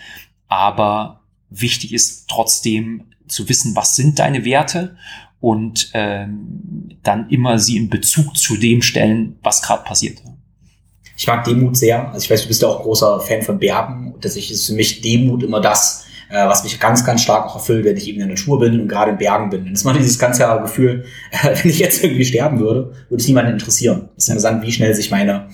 [0.49, 1.21] Aber
[1.51, 4.97] wichtig ist trotzdem zu wissen, was sind deine Werte
[5.45, 10.23] und ähm, dann immer sie in Bezug zu dem stellen, was gerade passiert.
[11.19, 12.09] Ich mag Demut sehr.
[12.09, 14.15] Also ich weiß, du bist ja auch großer Fan von Bergen.
[14.23, 17.85] Tatsächlich ist für mich Demut immer das, äh, was mich ganz, ganz stark auch erfüllt,
[17.85, 19.67] wenn ich eben in der Natur bin und gerade in Bergen bin.
[19.67, 23.29] Und das macht dieses ganze Gefühl, äh, wenn ich jetzt irgendwie sterben würde, würde es
[23.29, 24.09] niemanden interessieren.
[24.17, 25.49] Es ist interessant, wie schnell sich meine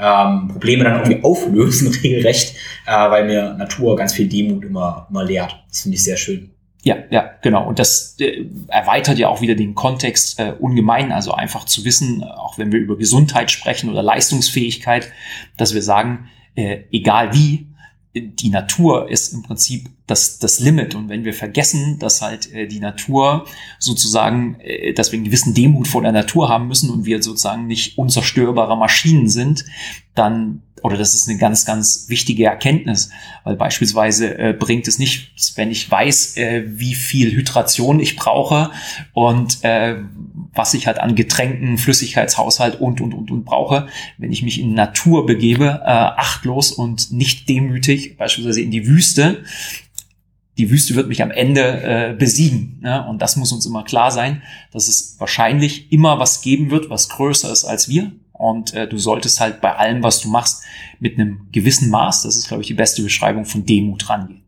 [0.00, 5.22] ähm, Probleme dann irgendwie auflösen, regelrecht, äh, weil mir Natur ganz viel Demut immer, immer
[5.22, 5.54] lehrt.
[5.68, 6.50] Das finde ich sehr schön.
[6.86, 7.66] Ja, ja, genau.
[7.66, 11.10] Und das äh, erweitert ja auch wieder den Kontext äh, ungemein.
[11.10, 15.10] Also einfach zu wissen, auch wenn wir über Gesundheit sprechen oder Leistungsfähigkeit,
[15.56, 17.66] dass wir sagen, äh, egal wie,
[18.20, 20.94] die Natur ist im Prinzip das, das Limit.
[20.94, 23.46] Und wenn wir vergessen, dass halt äh, die Natur
[23.78, 27.66] sozusagen, äh, dass wir einen gewissen Demut vor der Natur haben müssen und wir sozusagen
[27.66, 29.64] nicht unzerstörbare Maschinen sind,
[30.14, 33.10] dann, oder das ist eine ganz, ganz wichtige Erkenntnis,
[33.44, 38.70] weil beispielsweise äh, bringt es nichts, wenn ich weiß, äh, wie viel Hydration ich brauche
[39.12, 39.96] und äh,
[40.54, 44.74] was ich halt an Getränken, Flüssigkeitshaushalt und, und, und, und brauche, wenn ich mich in
[44.74, 49.44] Natur begebe, äh, achtlos und nicht demütig, beispielsweise in die Wüste,
[50.58, 52.78] die Wüste wird mich am Ende äh, besiegen.
[52.80, 53.06] Ne?
[53.08, 54.42] Und das muss uns immer klar sein,
[54.72, 58.12] dass es wahrscheinlich immer was geben wird, was größer ist als wir.
[58.32, 60.62] Und äh, du solltest halt bei allem, was du machst,
[60.98, 64.42] mit einem gewissen Maß, das ist, glaube ich, die beste Beschreibung von Demut rangehen.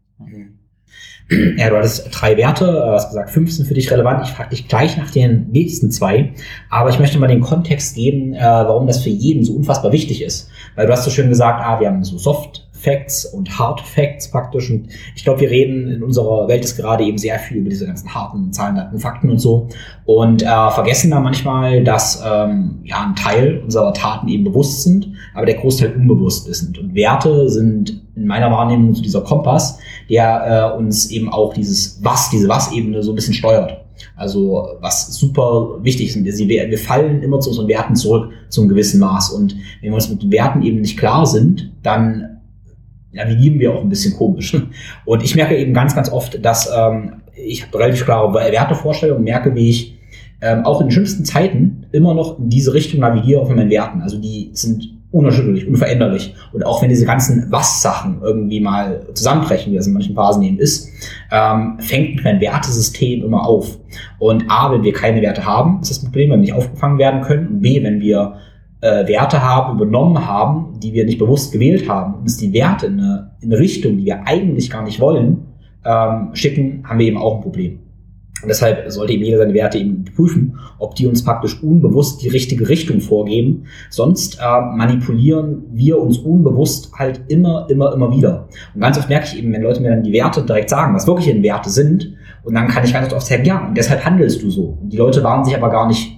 [1.30, 4.26] Ja, du hattest drei Werte, du hast gesagt, fünf sind für dich relevant.
[4.26, 6.32] Ich frage dich gleich nach den nächsten zwei.
[6.70, 10.22] Aber ich möchte mal den Kontext geben, äh, warum das für jeden so unfassbar wichtig
[10.22, 10.48] ist.
[10.74, 14.30] Weil du hast so schön gesagt, ah, wir haben so Soft Facts und Hard Facts
[14.30, 14.70] praktisch.
[14.70, 17.86] Und ich glaube, wir reden in unserer Welt ist gerade eben sehr viel über diese
[17.86, 19.68] ganzen harten Zahlen, Daten, Fakten und so.
[20.04, 25.12] Und äh, vergessen da manchmal, dass ähm, ja ein Teil unserer Taten eben bewusst sind,
[25.34, 26.78] aber der Großteil unbewusst ist.
[26.78, 32.02] Und Werte sind in meiner Wahrnehmung so dieser Kompass, der äh, uns eben auch dieses
[32.02, 33.84] Was, diese Was-Ebene so ein bisschen steuert.
[34.16, 39.00] Also was super wichtig ist, wir, wir fallen immer zu unseren Werten zurück zum gewissen
[39.00, 39.30] Maß.
[39.30, 42.37] Und wenn wir uns mit den Werten eben nicht klar sind, dann
[43.18, 44.56] navigieren wir auch ein bisschen komisch.
[45.04, 49.70] Und ich merke eben ganz, ganz oft, dass ähm, ich relativ klare Wertevorstellungen, merke, wie
[49.70, 49.98] ich
[50.40, 54.02] ähm, auch in den schlimmsten Zeiten immer noch in diese Richtung navigiere von meinen Werten.
[54.02, 56.34] Also die sind unerschütterlich, unveränderlich.
[56.52, 60.58] Und auch wenn diese ganzen Was-Sachen irgendwie mal zusammenbrechen, wie das in manchen Phasen eben
[60.58, 60.90] ist,
[61.32, 63.78] ähm, fängt mein Wertesystem immer auf.
[64.18, 67.22] Und A, wenn wir keine Werte haben, ist das Problem, wenn wir nicht aufgefangen werden
[67.22, 67.48] können.
[67.48, 68.34] Und B, wenn wir
[68.80, 72.86] äh, Werte haben, übernommen haben, die wir nicht bewusst gewählt haben, und uns die Werte
[72.86, 75.46] in eine, in eine Richtung, die wir eigentlich gar nicht wollen,
[75.84, 77.80] ähm, schicken, haben wir eben auch ein Problem.
[78.40, 82.28] Und deshalb sollte eben jeder seine Werte eben prüfen, ob die uns praktisch unbewusst die
[82.28, 83.64] richtige Richtung vorgeben.
[83.90, 88.46] Sonst äh, manipulieren wir uns unbewusst halt immer, immer, immer wieder.
[88.74, 91.06] Und ganz oft merke ich eben, wenn Leute mir dann die Werte direkt sagen, was
[91.06, 92.14] wirklich in Werte sind,
[92.44, 94.78] und dann kann ich ganz oft sagen, ja, und deshalb handelst du so.
[94.80, 96.17] Und die Leute waren sich aber gar nicht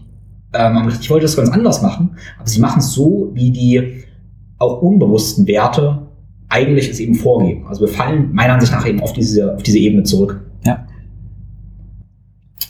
[0.52, 4.04] ähm, ich wollte das ganz anders machen, aber sie machen es so, wie die
[4.58, 6.06] auch unbewussten Werte
[6.48, 7.66] eigentlich es eben vorgeben.
[7.66, 10.44] Also wir fallen meiner Ansicht nach eben auf diese, auf diese Ebene zurück.
[10.64, 10.86] Ja.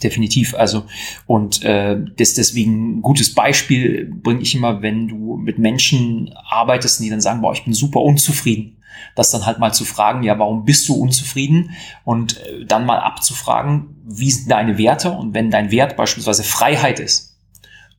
[0.02, 0.54] Definitiv.
[0.54, 0.84] Also,
[1.26, 7.00] und äh, das deswegen ein gutes Beispiel bringe ich immer, wenn du mit Menschen arbeitest,
[7.00, 8.76] die dann sagen, boah, ich bin super unzufrieden.
[9.16, 11.70] Das dann halt mal zu fragen, ja, warum bist du unzufrieden?
[12.04, 15.10] Und äh, dann mal abzufragen, wie sind deine Werte?
[15.10, 17.29] Und wenn dein Wert beispielsweise Freiheit ist,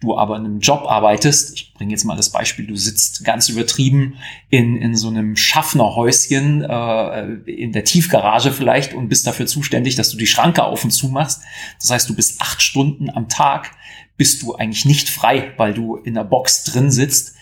[0.01, 3.49] du aber in einem Job arbeitest, ich bringe jetzt mal das Beispiel, du sitzt ganz
[3.49, 4.15] übertrieben
[4.49, 10.09] in, in so einem Schaffnerhäuschen äh, in der Tiefgarage vielleicht und bist dafür zuständig, dass
[10.09, 11.41] du die Schranke auf und zu machst.
[11.79, 13.71] Das heißt, du bist acht Stunden am Tag,
[14.17, 17.35] bist du eigentlich nicht frei, weil du in der Box drin sitzt,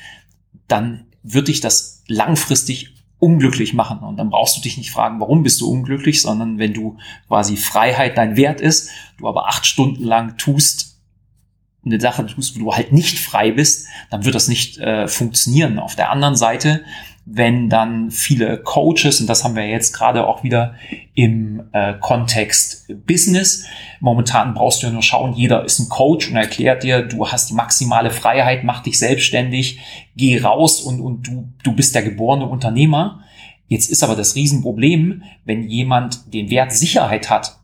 [0.68, 4.00] dann wird dich das langfristig unglücklich machen.
[4.00, 7.58] Und dann brauchst du dich nicht fragen, warum bist du unglücklich, sondern wenn du quasi
[7.58, 10.89] Freiheit dein Wert ist, du aber acht Stunden lang tust,
[11.86, 15.80] eine Sache tust, wo du halt nicht frei bist, dann wird das nicht äh, funktionieren.
[15.80, 16.82] Auf der anderen Seite,
[17.26, 20.76] wenn dann viele Coaches, und das haben wir jetzt gerade auch wieder
[21.14, 23.66] im äh, Kontext Business,
[24.00, 27.50] momentan brauchst du ja nur schauen, jeder ist ein Coach und erklärt dir, du hast
[27.50, 29.80] die maximale Freiheit, mach dich selbstständig,
[30.16, 33.24] geh raus und, und du, du bist der geborene Unternehmer.
[33.68, 37.59] Jetzt ist aber das Riesenproblem, wenn jemand den Wert Sicherheit hat,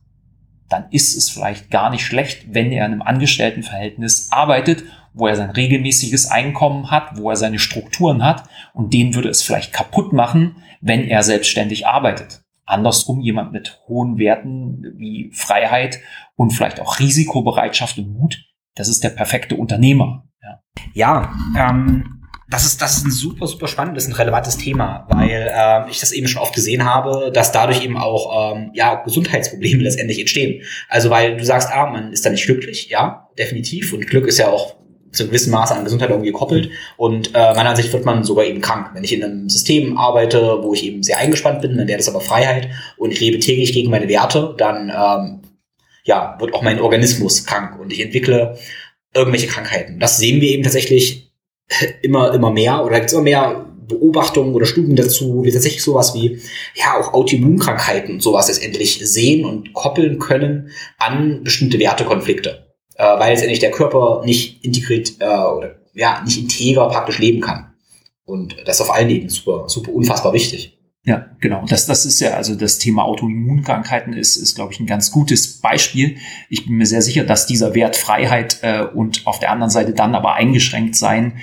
[0.69, 5.35] dann ist es vielleicht gar nicht schlecht, wenn er in einem Angestelltenverhältnis arbeitet, wo er
[5.35, 10.11] sein regelmäßiges Einkommen hat, wo er seine Strukturen hat und den würde es vielleicht kaputt
[10.11, 12.43] machen, wenn er selbstständig arbeitet.
[12.65, 15.99] Andersrum jemand mit hohen Werten wie Freiheit
[16.35, 20.27] und vielleicht auch Risikobereitschaft und Mut, das ist der perfekte Unternehmer.
[20.41, 20.59] Ja,
[20.93, 25.89] ja ähm, das ist, das ist ein super, super spannendes und relevantes Thema, weil äh,
[25.89, 30.19] ich das eben schon oft gesehen habe, dass dadurch eben auch ähm, ja, Gesundheitsprobleme letztendlich
[30.19, 30.61] entstehen.
[30.87, 33.93] Also weil du sagst, ah, man ist da nicht glücklich, ja, definitiv.
[33.93, 34.75] Und Glück ist ja auch
[35.11, 36.69] zu gewissem Maße an Gesundheit irgendwie gekoppelt.
[36.97, 38.91] Und äh, meiner Ansicht wird man sogar eben krank.
[38.93, 42.09] Wenn ich in einem System arbeite, wo ich eben sehr eingespannt bin, dann wäre das
[42.09, 45.41] aber Freiheit und ich lebe täglich gegen meine Werte, dann ähm,
[46.03, 48.57] ja, wird auch mein Organismus krank und ich entwickle
[49.15, 49.99] irgendwelche Krankheiten.
[49.99, 51.31] Das sehen wir eben tatsächlich
[52.01, 56.13] immer, immer mehr oder gibt es immer mehr Beobachtungen oder Studien dazu, wir tatsächlich sowas
[56.15, 56.41] wie
[56.73, 63.31] ja auch Autoimmunkrankheiten und sowas letztendlich sehen und koppeln können an bestimmte Wertekonflikte, äh, weil
[63.31, 67.73] letztendlich der Körper nicht integriert äh, oder ja nicht integer praktisch leben kann.
[68.25, 70.74] Und das ist auf allen Ebenen super, super unfassbar wichtig.
[71.05, 71.63] Ja, genau.
[71.67, 75.61] Das, das ist ja, also das Thema Autoimmunkrankheiten ist, ist, glaube ich, ein ganz gutes
[75.61, 76.17] Beispiel.
[76.49, 79.93] Ich bin mir sehr sicher, dass dieser Wert Freiheit äh, und auf der anderen Seite
[79.93, 81.33] dann aber eingeschränkt sein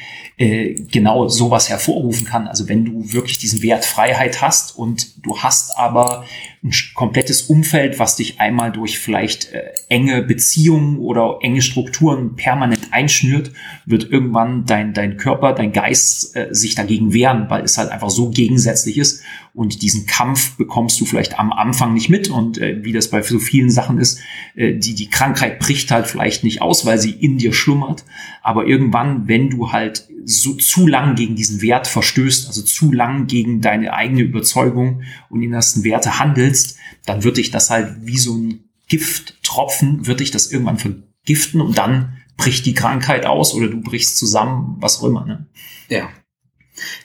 [0.43, 2.49] äh, genau sowas hervorrufen kann.
[2.49, 6.25] Also wenn du wirklich diesen Wert Freiheit hast und du hast aber
[6.65, 12.89] ein komplettes Umfeld, was dich einmal durch vielleicht äh, enge Beziehungen oder enge Strukturen permanent
[12.93, 13.53] einschnürt,
[13.85, 18.11] wird irgendwann dein, dein Körper, dein Geist äh, sich dagegen wehren, weil es halt einfach
[18.11, 19.23] so gegensätzlich ist.
[19.55, 22.31] Und diesen Kampf bekommst du vielleicht am Anfang nicht mit.
[22.31, 24.19] Und äh, wie das bei so vielen Sachen ist,
[24.55, 28.05] äh, die, die Krankheit bricht halt vielleicht nicht aus, weil sie in dir schlummert.
[28.43, 33.27] Aber irgendwann, wenn du halt so zu lang gegen diesen Wert verstößt, also zu lang
[33.27, 38.35] gegen deine eigene Überzeugung und innersten Werte handelst, dann wird dich das halt wie so
[38.37, 43.81] ein Gifttropfen, wird dich das irgendwann vergiften und dann bricht die Krankheit aus oder du
[43.81, 45.25] brichst zusammen, was auch immer.
[45.25, 45.47] Ne?
[45.89, 46.09] Ja.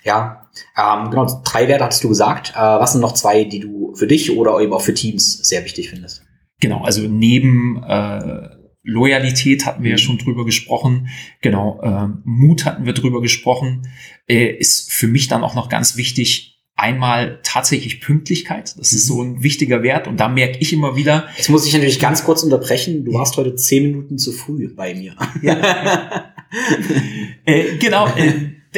[0.03, 0.46] Ja,
[0.77, 2.53] ähm, genau, drei Werte hattest du gesagt.
[2.55, 5.63] Äh, was sind noch zwei, die du für dich oder eben auch für Teams sehr
[5.65, 6.23] wichtig findest?
[6.59, 8.49] Genau, also neben äh,
[8.83, 10.01] Loyalität hatten wir ja mhm.
[10.01, 11.09] schon drüber gesprochen.
[11.41, 13.87] Genau, äh, Mut hatten wir drüber gesprochen.
[14.27, 18.75] Äh, ist für mich dann auch noch ganz wichtig, einmal tatsächlich Pünktlichkeit.
[18.77, 19.13] Das ist mhm.
[19.13, 21.27] so ein wichtiger Wert und da merke ich immer wieder.
[21.35, 23.03] Jetzt muss ich natürlich ganz kurz unterbrechen.
[23.03, 25.15] Du warst heute zehn Minuten zu früh bei mir.
[25.41, 26.33] Ja.
[27.45, 28.07] äh, genau.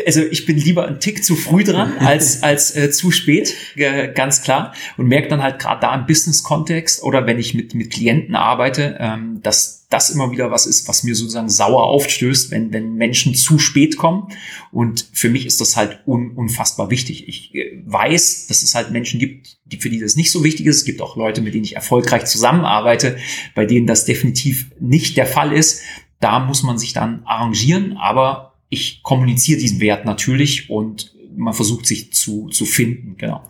[0.05, 4.11] Also ich bin lieber einen Tick zu früh dran als als äh, zu spät, äh,
[4.13, 4.73] ganz klar.
[4.97, 8.97] Und merke dann halt gerade da im Business-Kontext oder wenn ich mit mit Klienten arbeite,
[8.99, 13.33] ähm, dass das immer wieder was ist, was mir sozusagen sauer aufstößt, wenn wenn Menschen
[13.33, 14.27] zu spät kommen.
[14.71, 17.27] Und für mich ist das halt un, unfassbar wichtig.
[17.27, 20.67] Ich äh, weiß, dass es halt Menschen gibt, die für die das nicht so wichtig
[20.67, 20.77] ist.
[20.77, 23.17] Es gibt auch Leute, mit denen ich erfolgreich zusammenarbeite,
[23.55, 25.81] bei denen das definitiv nicht der Fall ist.
[26.19, 31.85] Da muss man sich dann arrangieren, aber ich kommuniziere diesen Wert natürlich und man versucht
[31.85, 33.15] sich zu, zu finden.
[33.17, 33.49] Genau.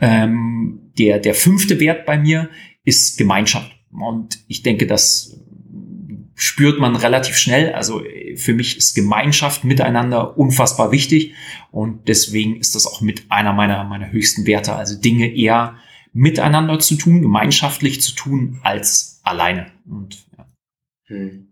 [0.00, 2.50] Ähm, der, der fünfte Wert bei mir
[2.84, 3.72] ist Gemeinschaft.
[3.92, 5.40] Und ich denke, das
[6.34, 7.72] spürt man relativ schnell.
[7.72, 8.02] Also
[8.36, 11.34] für mich ist Gemeinschaft miteinander unfassbar wichtig.
[11.70, 14.74] Und deswegen ist das auch mit einer meiner, meiner höchsten Werte.
[14.74, 15.76] Also Dinge eher
[16.12, 19.70] miteinander zu tun, gemeinschaftlich zu tun, als alleine.
[19.88, 20.46] Und, ja.
[21.06, 21.49] Hm.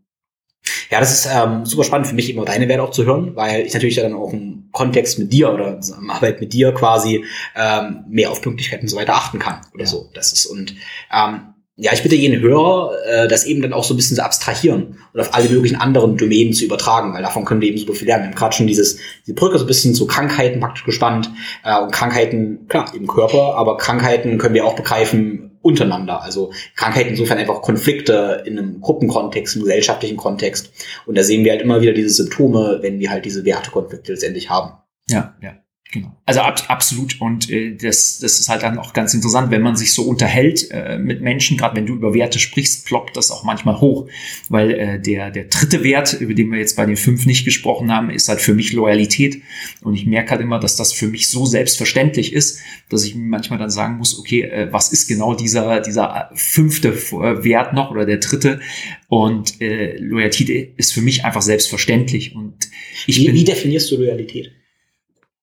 [0.90, 3.66] Ja, das ist ähm, super spannend für mich, immer deine Werte auch zu hören, weil
[3.66, 7.24] ich natürlich dann auch im Kontext mit dir oder Arbeit mit dir quasi
[7.57, 9.90] ähm, mehr auf Pünktlichkeit und so weiter achten kann oder ja.
[9.90, 10.09] so.
[10.14, 10.74] Das ist und
[11.12, 11.40] ähm,
[11.81, 14.98] ja, ich bitte jeden Hörer, äh, das eben dann auch so ein bisschen zu abstrahieren
[15.12, 18.09] und auf alle möglichen anderen Domänen zu übertragen, weil davon können wir eben super viel
[18.09, 18.24] lernen.
[18.24, 21.31] Wir haben gerade schon dieses, diese Brücke so ein bisschen zu Krankheiten praktisch gespannt.
[21.64, 26.22] Äh, und Krankheiten, klar, im Körper, aber Krankheiten können wir auch begreifen untereinander.
[26.22, 30.72] Also Krankheiten insofern einfach Konflikte in einem Gruppenkontext, im gesellschaftlichen Kontext.
[31.06, 34.50] Und da sehen wir halt immer wieder diese Symptome, wenn wir halt diese Wertekonflikte letztendlich
[34.50, 34.72] haben.
[35.08, 35.56] Ja, ja.
[35.90, 36.14] Genau.
[36.27, 37.18] Also ab, absolut.
[37.18, 40.70] Und äh, das, das ist halt dann auch ganz interessant, wenn man sich so unterhält
[40.70, 44.07] äh, mit Menschen, gerade wenn du über Werte sprichst, ploppt das auch manchmal hoch.
[44.51, 47.90] Weil äh, der, der dritte Wert, über den wir jetzt bei den fünf nicht gesprochen
[47.90, 49.40] haben, ist halt für mich Loyalität.
[49.81, 53.24] Und ich merke halt immer, dass das für mich so selbstverständlich ist, dass ich mir
[53.24, 57.90] manchmal dann sagen muss, okay, äh, was ist genau dieser, dieser fünfte äh, Wert noch
[57.90, 58.61] oder der dritte?
[59.09, 62.35] Und äh, Loyalität ist für mich einfach selbstverständlich.
[62.35, 62.68] Und
[63.07, 64.53] ich wie, bin, wie definierst du Loyalität?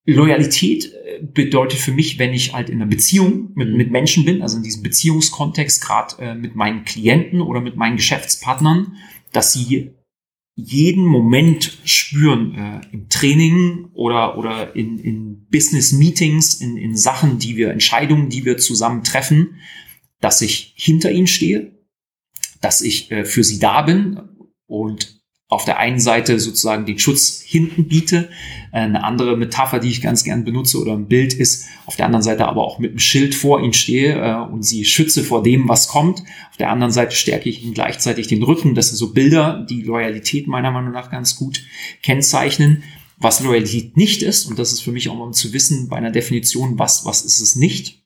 [0.06, 3.78] Loyalität äh, bedeutet für mich, wenn ich halt in einer Beziehung mit, mhm.
[3.78, 7.98] mit Menschen bin, also in diesem Beziehungskontext, gerade äh, mit meinen Klienten oder mit meinen
[7.98, 8.98] Geschäftspartnern,
[9.32, 9.91] dass sie
[10.56, 17.58] jeden Moment spüren äh, im Training oder, oder in, in Business-Meetings, in, in Sachen, die
[17.58, 19.60] wir, Entscheidungen, die wir zusammen treffen,
[20.22, 21.78] dass ich hinter ihnen stehe,
[22.62, 24.22] dass ich äh, für sie da bin
[24.65, 28.30] und auf der einen Seite sozusagen den Schutz hinten biete.
[28.72, 32.24] Eine andere Metapher, die ich ganz gern benutze oder ein Bild ist, auf der anderen
[32.24, 35.70] Seite aber auch mit einem Schild vor ihnen stehe äh, und sie schütze vor dem,
[35.70, 36.22] was kommt.
[36.50, 38.74] Auf der anderen Seite stärke ich ihnen gleichzeitig den Rücken.
[38.74, 41.62] Das sind so Bilder, die Loyalität meiner Meinung nach ganz gut
[42.02, 42.84] kennzeichnen.
[43.18, 45.96] Was Loyalität nicht ist, und das ist für mich auch mal um zu wissen bei
[45.96, 48.04] einer Definition, was, was ist es nicht.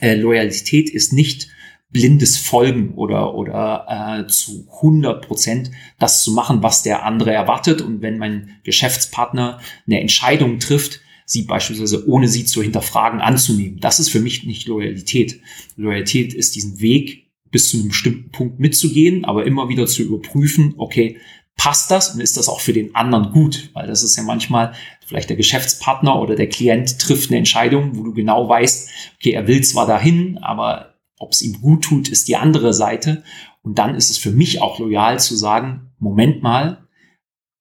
[0.00, 1.48] Äh, Loyalität ist nicht
[1.94, 7.80] blindes Folgen oder, oder äh, zu 100 Prozent das zu machen, was der andere erwartet.
[7.80, 13.78] Und wenn mein Geschäftspartner eine Entscheidung trifft, sie beispielsweise ohne sie zu hinterfragen anzunehmen.
[13.78, 15.40] Das ist für mich nicht Loyalität.
[15.76, 20.74] Loyalität ist diesen Weg bis zu einem bestimmten Punkt mitzugehen, aber immer wieder zu überprüfen,
[20.76, 21.18] okay,
[21.56, 23.70] passt das und ist das auch für den anderen gut?
[23.72, 24.74] Weil das ist ja manchmal
[25.06, 29.46] vielleicht der Geschäftspartner oder der Klient trifft eine Entscheidung, wo du genau weißt, okay, er
[29.46, 33.22] will zwar dahin, aber ob es ihm gut tut, ist die andere Seite.
[33.62, 36.86] Und dann ist es für mich auch loyal zu sagen, Moment mal,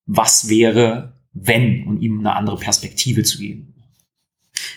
[0.05, 3.73] was wäre, wenn, und ihm eine andere Perspektive zu geben.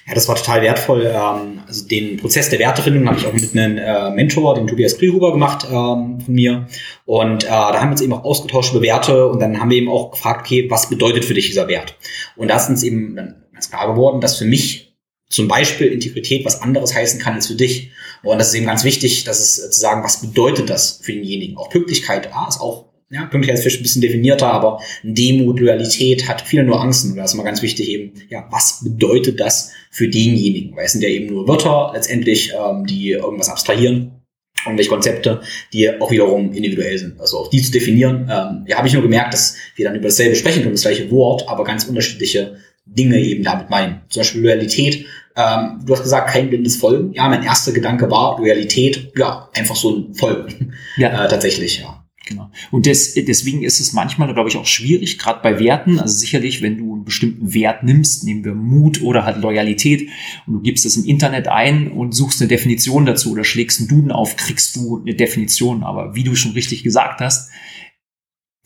[0.07, 1.13] Ja, das war total wertvoll.
[1.13, 4.99] Ähm, also den Prozess der Wertefindung habe ich auch mit einem äh, Mentor, dem Tobias
[4.99, 6.67] Krieghuber, gemacht ähm, von mir.
[7.05, 9.79] Und äh, da haben wir uns eben auch ausgetauscht über Werte und dann haben wir
[9.79, 11.97] eben auch gefragt, okay, was bedeutet für dich dieser Wert?
[12.37, 13.17] Und da ist uns eben
[13.53, 14.86] ganz klar geworden, dass für mich
[15.29, 17.91] zum Beispiel Integrität was anderes heißen kann als für dich.
[18.23, 21.13] Und das ist eben ganz wichtig, dass es äh, zu sagen, was bedeutet das für
[21.13, 21.57] denjenigen?
[21.57, 26.43] Auch Pünktlichkeit, ah, ist auch ja, Pünktlichkeit ist ein bisschen definierter, aber Demut, Loyalität hat
[26.43, 27.13] viele Nuancen.
[27.13, 30.77] Und da ist immer ganz wichtig eben, ja, was bedeutet das für denjenigen?
[30.77, 34.17] Weil es sind ja eben nur Wörter letztendlich, ähm, die irgendwas abstrahieren
[34.65, 35.41] irgendwelche Konzepte,
[35.73, 37.21] die auch wiederum individuell sind.
[37.21, 38.23] Also auch die zu definieren.
[38.23, 41.11] Ähm, ja, habe ich nur gemerkt, dass wir dann über dasselbe sprechen können, das gleiche
[41.11, 42.57] Wort, aber ganz unterschiedliche
[42.87, 44.01] Dinge eben damit meinen.
[44.09, 45.07] Zum Beispiel Loyalität.
[45.37, 47.13] Ähm, du hast gesagt, kein blindes Folgen.
[47.13, 49.13] Ja, mein erster Gedanke war Loyalität.
[49.17, 50.73] Ja, einfach so ein Folgen.
[50.97, 51.07] Ja.
[51.27, 52.03] Äh, tatsächlich, ja.
[52.27, 52.51] Genau.
[52.73, 56.01] Und des, deswegen ist es manchmal, glaube ich, auch schwierig, gerade bei Werten.
[56.01, 60.09] Also sicherlich, wenn du einen bestimmten Wert nimmst, nehmen wir Mut oder halt Loyalität,
[60.47, 63.89] und du gibst es im Internet ein und suchst eine Definition dazu oder schlägst einen
[63.89, 65.85] Duden auf, kriegst du eine Definition.
[65.85, 67.51] Aber wie du schon richtig gesagt hast,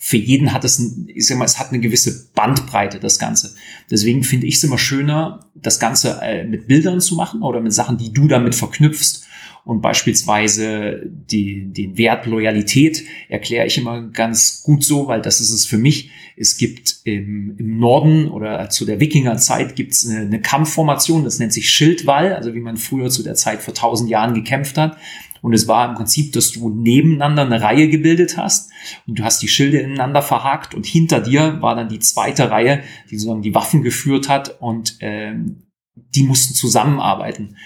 [0.03, 3.55] für jeden hat es, ich sag mal, es hat eine gewisse Bandbreite, das Ganze.
[3.91, 7.75] Deswegen finde ich es immer schöner, das Ganze äh, mit Bildern zu machen oder mit
[7.75, 9.27] Sachen, die du damit verknüpfst
[9.65, 15.51] und beispielsweise die, den Wert Loyalität erkläre ich immer ganz gut so, weil das ist
[15.51, 16.11] es für mich.
[16.37, 21.39] Es gibt im, im Norden oder zu der Wikingerzeit gibt es eine, eine Kampfformation, das
[21.39, 24.97] nennt sich Schildwall, also wie man früher zu der Zeit vor tausend Jahren gekämpft hat.
[25.43, 28.71] Und es war im Prinzip, dass du nebeneinander eine Reihe gebildet hast
[29.07, 32.83] und du hast die Schilde ineinander verhakt und hinter dir war dann die zweite Reihe,
[33.11, 35.63] die sozusagen die Waffen geführt hat und ähm,
[36.15, 37.57] die mussten zusammenarbeiten.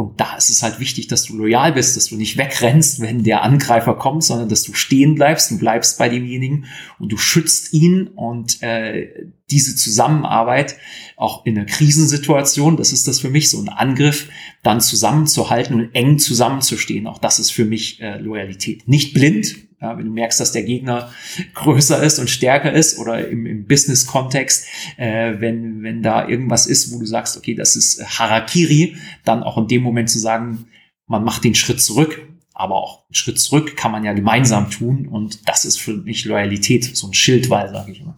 [0.00, 3.22] Und da ist es halt wichtig, dass du loyal bist, dass du nicht wegrennst, wenn
[3.22, 6.64] der Angreifer kommt, sondern dass du stehen bleibst, du bleibst bei demjenigen
[6.98, 9.10] und du schützt ihn und äh,
[9.50, 10.78] diese Zusammenarbeit
[11.16, 14.30] auch in einer Krisensituation, das ist das für mich so ein Angriff,
[14.62, 17.06] dann zusammenzuhalten und eng zusammenzustehen.
[17.06, 18.88] Auch das ist für mich äh, Loyalität.
[18.88, 21.12] Nicht blind, ja, wenn du merkst, dass der Gegner
[21.54, 24.66] größer ist und stärker ist oder im, im Business-Kontext,
[24.98, 29.56] äh, wenn, wenn da irgendwas ist, wo du sagst, okay, das ist Harakiri, dann auch
[29.56, 30.66] in dem Moment zu sagen,
[31.06, 32.20] man macht den Schritt zurück,
[32.52, 36.26] aber auch einen Schritt zurück kann man ja gemeinsam tun und das ist für mich
[36.26, 38.16] Loyalität, so ein Schildwall, sage ich immer.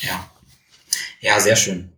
[0.00, 0.30] Ja.
[1.20, 1.92] Ja, sehr schön.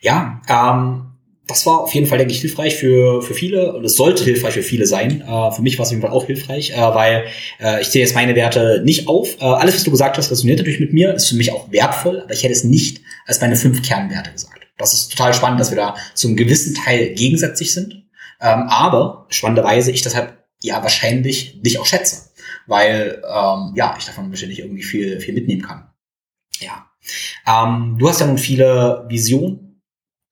[0.00, 1.17] Ja, ähm,
[1.48, 4.54] das war auf jeden Fall, denke ich, hilfreich für, für viele und es sollte hilfreich
[4.54, 5.22] für viele sein.
[5.22, 7.24] Äh, für mich war es auf jeden Fall auch hilfreich, äh, weil
[7.58, 9.40] äh, ich sehe jetzt meine Werte nicht auf.
[9.40, 12.20] Äh, alles, was du gesagt hast, resoniert natürlich mit mir, ist für mich auch wertvoll,
[12.20, 14.60] aber ich hätte es nicht als meine fünf Kernwerte gesagt.
[14.76, 17.94] Das ist total spannend, dass wir da zum gewissen Teil gegensätzlich sind.
[18.40, 22.30] Ähm, aber spannenderweise ich deshalb ja wahrscheinlich dich auch schätze,
[22.66, 25.88] weil ähm, ja ich davon wahrscheinlich irgendwie viel, viel mitnehmen kann.
[26.60, 26.86] Ja.
[27.46, 29.67] Ähm, du hast ja nun viele Visionen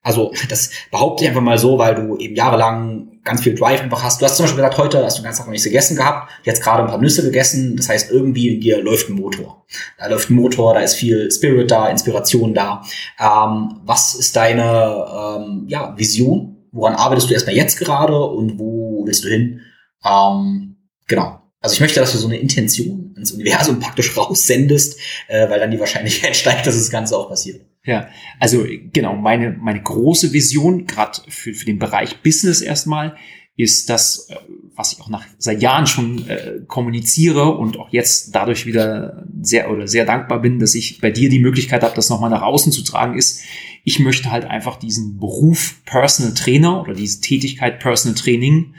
[0.07, 4.04] also das behaupte ich einfach mal so, weil du eben jahrelang ganz viel Drive einfach
[4.04, 4.20] hast.
[4.20, 6.30] Du hast zum Beispiel gesagt, heute hast du den ganzen Tag noch nichts gegessen gehabt,
[6.44, 7.76] jetzt gerade ein paar Nüsse gegessen.
[7.76, 9.66] Das heißt, irgendwie in dir läuft ein Motor.
[9.98, 12.82] Da läuft ein Motor, da ist viel Spirit da, Inspiration da.
[13.18, 16.68] Ähm, was ist deine ähm, ja, Vision?
[16.70, 19.61] Woran arbeitest du erstmal jetzt gerade und wo willst du hin?
[20.04, 20.76] Ähm,
[21.09, 21.40] genau.
[21.61, 25.72] Also ich möchte, dass du so eine Intention ins Universum praktisch raussendest, äh, weil dann
[25.72, 27.62] die Wahrscheinlichkeit steigt, dass das Ganze auch passiert.
[27.87, 28.09] Ja,
[28.41, 33.16] also genau, meine, meine große Vision, gerade für, für den Bereich Business erstmal,
[33.57, 34.37] ist das, äh,
[34.74, 39.70] was ich auch nach seit Jahren schon äh, kommuniziere und auch jetzt dadurch wieder sehr
[39.70, 42.72] oder sehr dankbar bin, dass ich bei dir die Möglichkeit habe, das nochmal nach außen
[42.72, 43.41] zu tragen, ist,
[43.84, 48.74] ich möchte halt einfach diesen Beruf Personal Trainer oder diese Tätigkeit Personal Training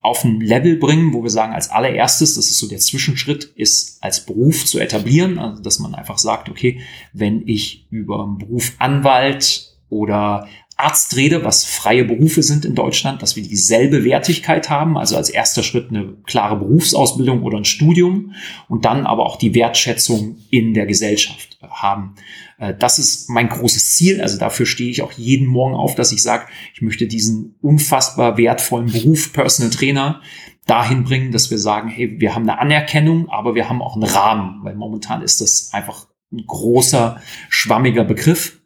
[0.00, 4.02] auf ein Level bringen, wo wir sagen, als allererstes, das ist so der Zwischenschritt, ist
[4.02, 6.80] als Beruf zu etablieren, also dass man einfach sagt, okay,
[7.12, 10.46] wenn ich über einen Beruf Anwalt oder
[10.78, 15.28] Arzt rede, was freie Berufe sind in Deutschland, dass wir dieselbe Wertigkeit haben, also als
[15.28, 18.34] erster Schritt eine klare Berufsausbildung oder ein Studium
[18.68, 22.14] und dann aber auch die Wertschätzung in der Gesellschaft haben.
[22.58, 24.20] Äh, das ist mein großes Ziel.
[24.20, 28.36] Also dafür stehe ich auch jeden Morgen auf, dass ich sage, ich möchte diesen unfassbar
[28.36, 30.22] wertvollen Beruf Personal Trainer
[30.66, 34.04] dahin bringen, dass wir sagen, hey, wir haben eine Anerkennung, aber wir haben auch einen
[34.04, 38.60] Rahmen, weil momentan ist das einfach ein großer, schwammiger Begriff.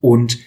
[0.00, 0.38] Und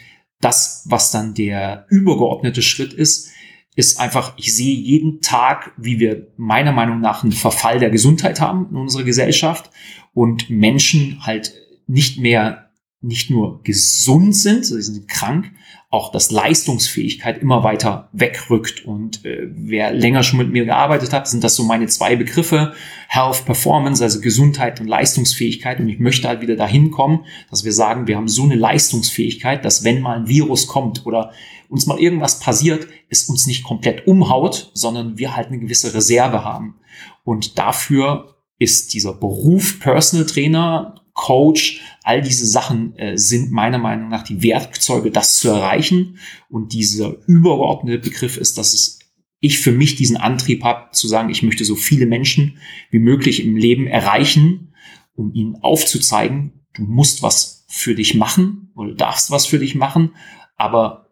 [0.45, 3.31] das, was dann der übergeordnete Schritt ist,
[3.75, 8.39] ist einfach, ich sehe jeden Tag, wie wir meiner Meinung nach einen Verfall der Gesundheit
[8.39, 9.71] haben in unserer Gesellschaft
[10.13, 11.51] und Menschen halt
[11.87, 12.69] nicht mehr,
[13.01, 15.51] nicht nur gesund sind, sie sind krank,
[15.89, 18.85] auch dass Leistungsfähigkeit immer weiter wegrückt.
[18.85, 22.73] Und äh, wer länger schon mit mir gearbeitet hat, sind das so meine zwei Begriffe.
[23.07, 25.79] Health, Performance, also Gesundheit und Leistungsfähigkeit.
[25.79, 29.63] Und ich möchte halt wieder dahin kommen, dass wir sagen, wir haben so eine Leistungsfähigkeit,
[29.63, 31.31] dass wenn mal ein Virus kommt oder
[31.69, 36.43] uns mal irgendwas passiert, es uns nicht komplett umhaut, sondern wir halt eine gewisse Reserve
[36.43, 36.75] haben.
[37.23, 44.09] Und dafür ist dieser Beruf Personal Trainer Coach, all diese Sachen äh, sind meiner Meinung
[44.09, 46.19] nach die Werkzeuge, das zu erreichen.
[46.49, 48.99] Und dieser übergeordnete Begriff ist, dass es
[49.39, 52.57] ich für mich diesen Antrieb habe, zu sagen, ich möchte so viele Menschen
[52.89, 54.73] wie möglich im Leben erreichen,
[55.15, 60.11] um ihnen aufzuzeigen, du musst was für dich machen oder darfst was für dich machen,
[60.57, 61.04] aber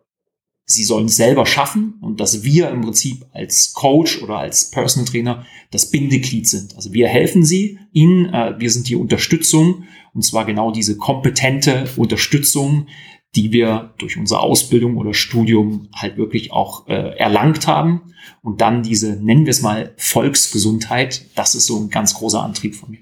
[0.66, 5.08] sie sollen es selber schaffen und dass wir im Prinzip als Coach oder als Personal
[5.08, 6.76] Trainer das Bindeglied sind.
[6.76, 9.84] Also wir helfen sie, ihnen, äh, wir sind die Unterstützung
[10.14, 12.88] und zwar genau diese kompetente Unterstützung,
[13.36, 18.14] die wir durch unsere Ausbildung oder Studium halt wirklich auch äh, erlangt haben.
[18.42, 22.76] Und dann diese, nennen wir es mal, Volksgesundheit, das ist so ein ganz großer Antrieb
[22.76, 23.00] von mir.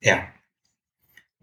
[0.00, 0.18] Ja,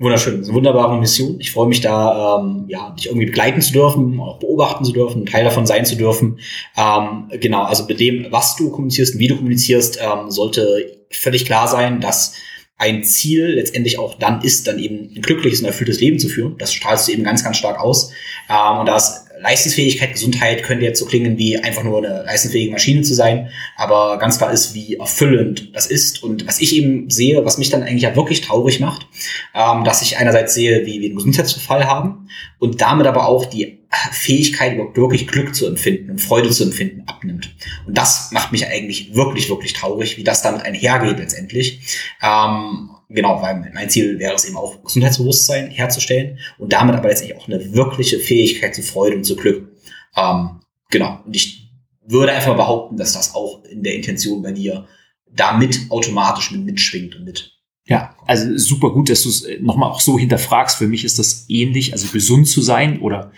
[0.02, 1.40] Wunderschön, das ist eine wunderbare Mission.
[1.40, 5.28] Ich freue mich da, ähm, ja, dich irgendwie begleiten zu dürfen, auch beobachten zu dürfen,
[5.28, 6.40] Teil davon sein zu dürfen.
[6.76, 11.68] Ähm, genau, also mit dem, was du kommunizierst wie du kommunizierst, ähm, sollte völlig klar
[11.68, 12.34] sein, dass
[12.80, 16.56] ein Ziel letztendlich auch dann ist, dann eben ein glückliches und erfülltes Leben zu führen.
[16.58, 18.12] Das strahlst du eben ganz, ganz stark aus.
[18.50, 22.72] Ähm, und da ist Leistungsfähigkeit, Gesundheit könnte jetzt so klingen wie einfach nur eine leistungsfähige
[22.72, 27.10] Maschine zu sein, aber ganz klar ist, wie erfüllend das ist und was ich eben
[27.10, 29.08] sehe, was mich dann eigentlich ja wirklich traurig macht,
[29.54, 32.28] ähm, dass ich einerseits sehe, wie wir einen Gesundheitsverfall haben
[32.60, 33.80] und damit aber auch die
[34.12, 37.54] Fähigkeit, überhaupt wirklich Glück zu empfinden und Freude zu empfinden, abnimmt.
[37.86, 41.82] Und das macht mich eigentlich wirklich, wirklich traurig, wie das damit einhergeht letztendlich.
[42.22, 47.38] Ähm, genau, weil mein Ziel wäre es eben auch, Gesundheitsbewusstsein herzustellen und damit aber letztendlich
[47.38, 49.70] auch eine wirkliche Fähigkeit zu Freude und zu Glück.
[50.16, 51.20] Ähm, genau.
[51.26, 51.70] Und ich
[52.06, 54.88] würde einfach behaupten, dass das auch in der Intention bei dir
[55.34, 57.58] damit automatisch mit mitschwingt und mit.
[57.86, 60.78] Ja, also super gut, dass du es nochmal auch so hinterfragst.
[60.78, 63.32] Für mich ist das ähnlich, also gesund zu sein oder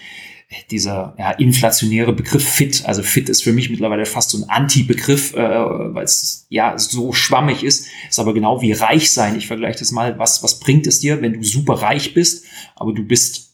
[0.72, 2.84] dieser ja, inflationäre Begriff fit.
[2.86, 7.14] Also fit ist für mich mittlerweile fast so ein Anti-Begriff, äh, weil es ja so
[7.14, 7.88] schwammig ist.
[8.10, 9.38] Ist aber genau wie reich sein.
[9.38, 12.46] Ich vergleiche das mal, was, was bringt es dir, wenn du super reich bist,
[12.76, 13.54] aber du bist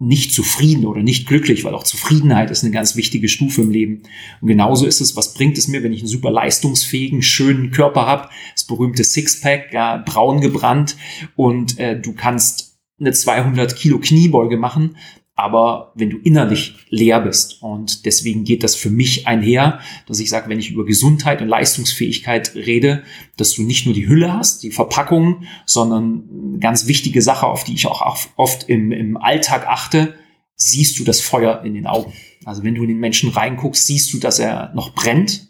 [0.00, 4.02] nicht zufrieden oder nicht glücklich, weil auch Zufriedenheit ist eine ganz wichtige Stufe im Leben.
[4.40, 8.06] Und genauso ist es, was bringt es mir, wenn ich einen super leistungsfähigen, schönen Körper
[8.06, 10.96] habe, das berühmte Sixpack, ja, braun gebrannt
[11.34, 14.96] und äh, du kannst eine 200 Kilo Kniebeuge machen,
[15.38, 17.62] aber wenn du innerlich leer bist.
[17.62, 21.46] Und deswegen geht das für mich einher, dass ich sage, wenn ich über Gesundheit und
[21.46, 23.04] Leistungsfähigkeit rede,
[23.36, 27.62] dass du nicht nur die Hülle hast, die Verpackung, sondern eine ganz wichtige Sache, auf
[27.62, 30.14] die ich auch oft im, im Alltag achte,
[30.56, 32.12] siehst du das Feuer in den Augen.
[32.44, 35.46] Also wenn du in den Menschen reinguckst, siehst du, dass er noch brennt.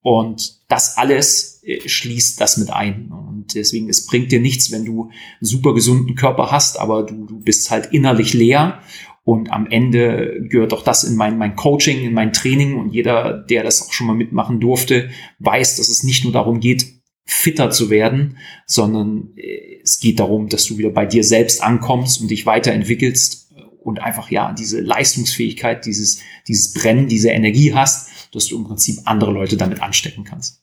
[0.00, 3.10] Und das alles äh, schließt das mit ein.
[3.10, 5.12] Und deswegen, es bringt dir nichts, wenn du einen
[5.46, 8.80] super gesunden Körper hast, aber du, du bist halt innerlich leer
[9.28, 12.78] und am Ende gehört auch das in mein, mein Coaching, in mein Training.
[12.78, 16.60] Und jeder, der das auch schon mal mitmachen durfte, weiß, dass es nicht nur darum
[16.60, 16.86] geht,
[17.26, 22.22] fitter zu werden, sondern äh, es geht darum, dass du wieder bei dir selbst ankommst
[22.22, 23.52] und dich weiterentwickelst
[23.82, 29.00] und einfach ja diese Leistungsfähigkeit, dieses, dieses Brennen, diese Energie hast, dass du im Prinzip
[29.04, 30.62] andere Leute damit anstecken kannst.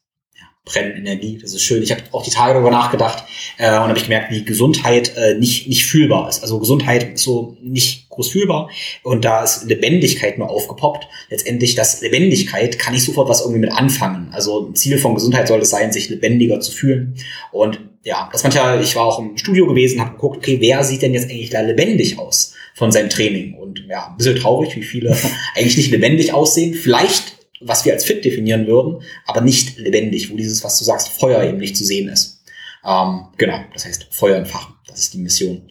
[0.65, 1.37] Brennenergie.
[1.39, 1.83] Das ist schön.
[1.83, 3.23] Ich habe auch die Tage darüber nachgedacht
[3.57, 6.41] äh, und habe ich gemerkt, wie Gesundheit äh, nicht nicht fühlbar ist.
[6.41, 8.69] Also Gesundheit ist so nicht groß fühlbar
[9.03, 11.07] und da ist Lebendigkeit nur aufgepoppt.
[11.29, 14.29] Letztendlich das Lebendigkeit kann ich sofort was irgendwie mit anfangen.
[14.31, 17.15] Also Ziel von Gesundheit soll es sein, sich lebendiger zu fühlen
[17.51, 21.01] und ja, das manchmal, ich war auch im Studio gewesen, habe geguckt, okay, wer sieht
[21.01, 23.55] denn jetzt eigentlich da lebendig aus von seinem Training?
[23.55, 25.17] Und ja, ein bisschen traurig, wie viele
[25.55, 26.75] eigentlich nicht lebendig aussehen.
[26.75, 27.35] Vielleicht
[27.65, 31.43] was wir als fit definieren würden, aber nicht lebendig, wo dieses, was du sagst, Feuer
[31.43, 32.43] eben nicht zu sehen ist.
[32.85, 35.63] Ähm, genau, das heißt Feuer entfachen, das ist die Mission.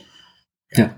[0.77, 0.95] Ja,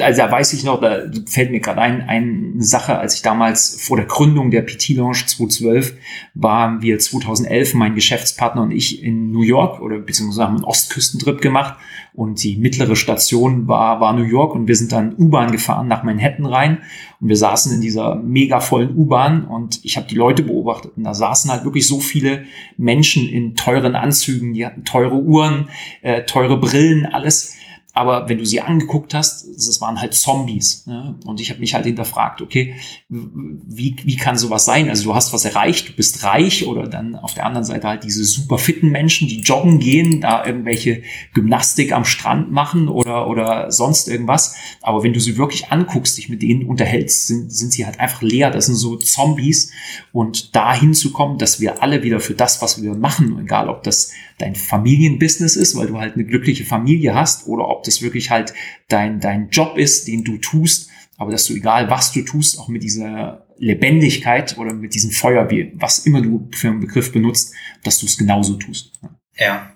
[0.00, 3.80] also da weiß ich noch, da fällt mir gerade ein, eine Sache, als ich damals
[3.80, 5.94] vor der Gründung der PT Lounge 2012
[6.34, 11.40] waren wir 2011, mein Geschäftspartner und ich in New York oder beziehungsweise haben einen Ostküstentrip
[11.40, 11.76] gemacht
[12.14, 16.02] und die mittlere Station war, war New York und wir sind dann U-Bahn gefahren nach
[16.02, 16.78] Manhattan rein
[17.20, 21.04] und wir saßen in dieser mega vollen U-Bahn und ich habe die Leute beobachtet und
[21.04, 22.44] da saßen halt wirklich so viele
[22.76, 25.68] Menschen in teuren Anzügen, die hatten teure Uhren,
[26.02, 27.56] äh, teure Brillen, alles
[27.96, 30.86] aber wenn du sie angeguckt hast, es waren halt Zombies.
[30.86, 31.18] Ne?
[31.24, 32.74] Und ich habe mich halt hinterfragt, okay,
[33.08, 34.90] wie, wie kann sowas sein?
[34.90, 38.04] Also du hast was erreicht, du bist reich oder dann auf der anderen Seite halt
[38.04, 43.72] diese super fitten Menschen, die joggen gehen, da irgendwelche Gymnastik am Strand machen oder, oder
[43.72, 44.54] sonst irgendwas.
[44.82, 48.20] Aber wenn du sie wirklich anguckst, dich mit denen unterhältst, sind, sind sie halt einfach
[48.20, 48.50] leer.
[48.50, 49.72] Das sind so Zombies.
[50.12, 53.84] Und dahin zu kommen, dass wir alle wieder für das, was wir machen, egal ob
[53.84, 58.30] das dein Familienbusiness ist, weil du halt eine glückliche Familie hast, oder ob das wirklich
[58.30, 58.54] halt
[58.88, 62.68] dein, dein Job ist, den du tust, aber dass du egal was du tust, auch
[62.68, 67.54] mit dieser Lebendigkeit oder mit diesem Feuer, wie, was immer du für einen Begriff benutzt,
[67.84, 68.92] dass du es genauso tust.
[69.38, 69.72] Ja.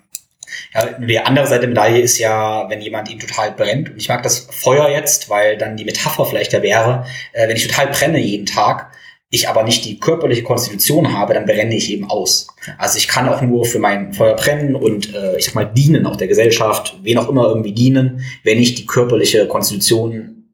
[0.73, 3.89] Ja, die andere Seite der Medaille ist ja, wenn jemand eben total brennt.
[3.89, 7.55] Und ich mag das Feuer jetzt, weil dann die Metapher vielleicht da wäre, äh, wenn
[7.55, 8.91] ich total brenne jeden Tag,
[9.31, 12.47] ich aber nicht die körperliche Konstitution habe, dann brenne ich eben aus.
[12.77, 16.05] Also ich kann auch nur für mein Feuer brennen und äh, ich sag mal dienen,
[16.05, 20.53] auch der Gesellschaft, wen auch immer irgendwie dienen, wenn ich die körperliche Konstitution,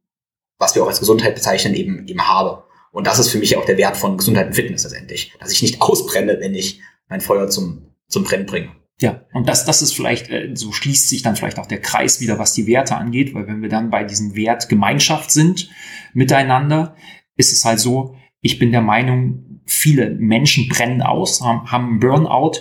[0.59, 2.63] was wir auch als Gesundheit bezeichnen, eben eben habe.
[2.91, 5.61] Und das ist für mich auch der Wert von Gesundheit und Fitness letztendlich, dass ich
[5.63, 8.69] nicht ausbrenne, wenn ich mein Feuer zum zum Brennen bringe.
[8.99, 12.19] Ja, und das, das ist vielleicht, äh, so schließt sich dann vielleicht auch der Kreis
[12.19, 15.69] wieder, was die Werte angeht, weil wenn wir dann bei diesem Wert Gemeinschaft sind
[16.13, 16.95] miteinander,
[17.35, 18.15] ist es halt so,
[18.47, 22.53] ich bin der Meinung, viele Menschen brennen aus, haben, haben Burnout,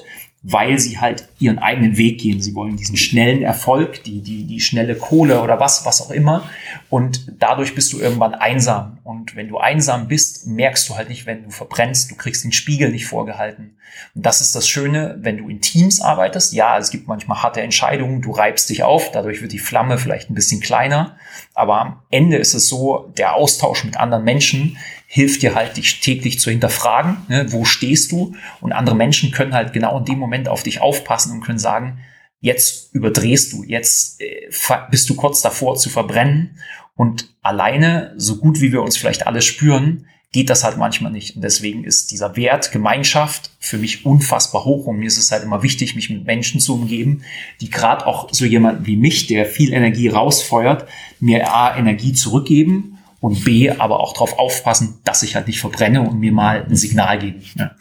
[0.42, 2.40] weil sie halt ihren eigenen Weg gehen.
[2.40, 6.48] Sie wollen diesen schnellen Erfolg, die, die, die schnelle Kohle oder was, was auch immer.
[6.90, 8.98] Und dadurch bist du irgendwann einsam.
[9.04, 12.52] Und wenn du einsam bist, merkst du halt nicht, wenn du verbrennst, du kriegst den
[12.52, 13.76] Spiegel nicht vorgehalten.
[14.14, 16.52] Und das ist das Schöne, wenn du in Teams arbeitest.
[16.52, 20.30] Ja, es gibt manchmal harte Entscheidungen, du reibst dich auf, dadurch wird die Flamme vielleicht
[20.30, 21.16] ein bisschen kleiner.
[21.54, 24.76] Aber am Ende ist es so, der Austausch mit anderen Menschen
[25.06, 28.34] hilft dir halt, dich täglich zu hinterfragen, ne, wo stehst du?
[28.60, 31.98] Und andere Menschen können halt genau in dem Moment auf dich aufpassen und können sagen,
[32.40, 34.50] jetzt überdrehst du, jetzt äh,
[34.90, 36.58] bist du kurz davor zu verbrennen.
[36.94, 41.36] Und alleine, so gut wie wir uns vielleicht alle spüren, geht das halt manchmal nicht.
[41.36, 44.86] Und deswegen ist dieser Wert Gemeinschaft für mich unfassbar hoch.
[44.86, 47.22] Und mir ist es halt immer wichtig, mich mit Menschen zu umgeben,
[47.60, 50.86] die gerade auch so jemanden wie mich, der viel Energie rausfeuert,
[51.20, 56.02] mir A, Energie zurückgeben und B, aber auch darauf aufpassen, dass ich halt nicht verbrenne
[56.02, 57.42] und mir mal ein Signal geben.
[57.56, 57.76] Ja.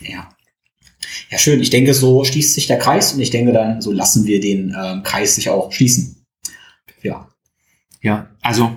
[0.00, 0.28] ja.
[1.30, 1.60] Ja, schön.
[1.60, 4.74] Ich denke, so schließt sich der Kreis und ich denke dann, so lassen wir den
[4.76, 6.26] ähm, Kreis sich auch schließen.
[7.02, 7.28] Ja.
[8.02, 8.76] Ja, also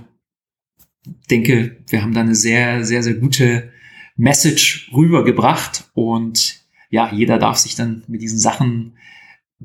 [1.30, 3.72] denke, wir haben da eine sehr, sehr, sehr gute
[4.16, 8.98] Message rübergebracht und ja, jeder darf sich dann mit diesen Sachen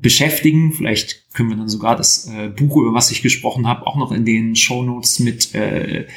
[0.01, 0.73] beschäftigen.
[0.73, 4.11] Vielleicht können wir dann sogar das äh, Buch, über was ich gesprochen habe, auch noch
[4.11, 6.07] in den Show Notes mit äh,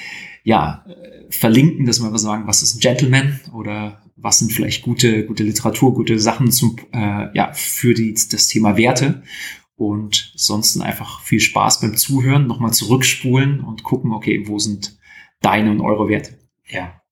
[0.45, 5.27] ja, äh, verlinken, dass wir sagen, was ist ein Gentleman oder was sind vielleicht gute,
[5.27, 9.23] gute Literatur, gute Sachen zum, äh, ja, für die, das Thema Werte.
[9.75, 14.97] Und sonst einfach viel Spaß beim Zuhören, nochmal zurückspulen und gucken, okay, wo sind
[15.41, 16.39] deine und eure Werte?
[16.69, 17.03] Ja.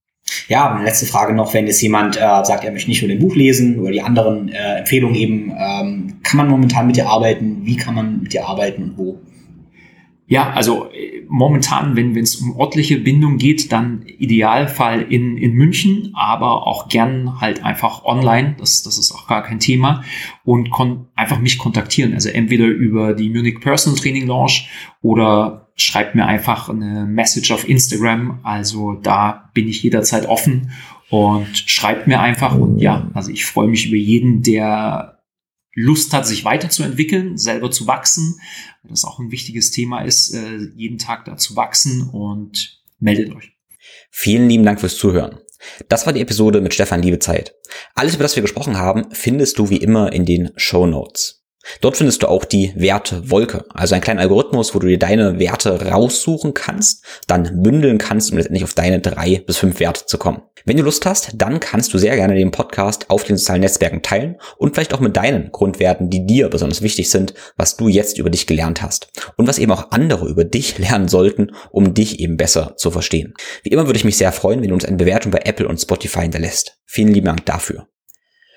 [0.46, 3.34] Ja, letzte Frage noch, wenn jetzt jemand äh, sagt, er möchte nicht nur den Buch
[3.34, 7.64] lesen oder die anderen äh, Empfehlungen geben, ähm, kann man momentan mit dir arbeiten?
[7.64, 9.20] Wie kann man mit dir arbeiten und wo?
[10.30, 16.12] Ja, also äh, momentan, wenn es um örtliche Bindung geht, dann Idealfall in, in München,
[16.14, 18.54] aber auch gern halt einfach online.
[18.56, 20.04] Das, das ist auch gar kein Thema.
[20.44, 22.14] Und kon einfach mich kontaktieren.
[22.14, 24.70] Also entweder über die Munich Personal Training Launch
[25.02, 28.38] oder schreibt mir einfach eine Message auf Instagram.
[28.44, 30.70] Also da bin ich jederzeit offen
[31.08, 32.54] und schreibt mir einfach.
[32.54, 35.19] Und ja, also ich freue mich über jeden, der
[35.74, 38.40] Lust hat, sich weiterzuentwickeln, selber zu wachsen,
[38.82, 43.52] das auch ein wichtiges Thema ist, äh, jeden Tag da zu wachsen und meldet euch.
[44.10, 45.38] Vielen lieben Dank fürs Zuhören.
[45.88, 47.54] Das war die Episode mit Stefan Liebezeit.
[47.94, 51.40] Alles, über das wir gesprochen haben, findest du wie immer in den Show Notes.
[51.82, 55.90] Dort findest du auch die Wertewolke, also einen kleinen Algorithmus, wo du dir deine Werte
[55.90, 60.42] raussuchen kannst, dann bündeln kannst, um letztendlich auf deine drei bis fünf Werte zu kommen.
[60.64, 64.02] Wenn du Lust hast, dann kannst du sehr gerne den Podcast auf den sozialen Netzwerken
[64.02, 68.18] teilen und vielleicht auch mit deinen Grundwerten, die dir besonders wichtig sind, was du jetzt
[68.18, 72.20] über dich gelernt hast und was eben auch andere über dich lernen sollten, um dich
[72.20, 73.34] eben besser zu verstehen.
[73.62, 75.80] Wie immer würde ich mich sehr freuen, wenn du uns eine Bewertung bei Apple und
[75.80, 76.78] Spotify hinterlässt.
[76.86, 77.86] Vielen lieben Dank dafür.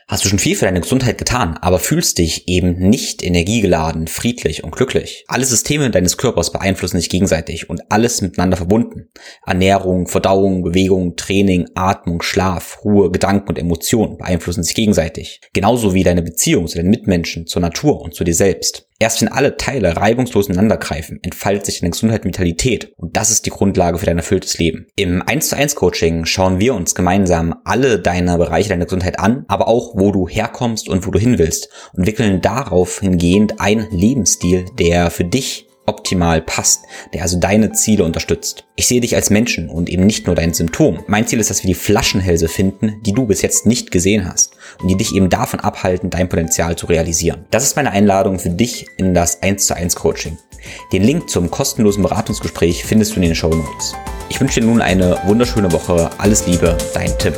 [0.07, 4.63] Hast du schon viel für deine Gesundheit getan, aber fühlst dich eben nicht energiegeladen, friedlich
[4.63, 5.23] und glücklich?
[5.27, 9.09] Alle Systeme deines Körpers beeinflussen sich gegenseitig und alles miteinander verbunden.
[9.45, 15.39] Ernährung, Verdauung, Bewegung, Training, Atmung, Schlaf, Ruhe, Gedanken und Emotionen beeinflussen sich gegenseitig.
[15.53, 18.89] Genauso wie deine Beziehung zu den Mitmenschen, zur Natur und zu dir selbst.
[19.03, 22.93] Erst wenn alle Teile reibungslos ineinandergreifen, entfaltet sich deine Gesundheit und Vitalität.
[22.95, 24.87] Und das ist die Grundlage für dein erfülltes Leben.
[24.95, 29.43] Im 1 zu 1 Coaching schauen wir uns gemeinsam alle deine Bereiche deiner Gesundheit an,
[29.49, 33.91] aber auch, wo du herkommst und wo du hin willst und wickeln darauf hingehend einen
[33.91, 38.65] Lebensstil, der für dich optimal passt, der also deine Ziele unterstützt.
[38.75, 41.03] Ich sehe dich als Menschen und eben nicht nur dein Symptom.
[41.07, 44.55] Mein Ziel ist, dass wir die Flaschenhälse finden, die du bis jetzt nicht gesehen hast
[44.81, 47.45] und die dich eben davon abhalten, dein Potenzial zu realisieren.
[47.51, 50.37] Das ist meine Einladung für dich in das 1 zu 1 Coaching.
[50.91, 53.93] Den Link zum kostenlosen Beratungsgespräch findest du in den Show Notes.
[54.29, 56.09] Ich wünsche dir nun eine wunderschöne Woche.
[56.17, 57.33] Alles Liebe, dein Tim.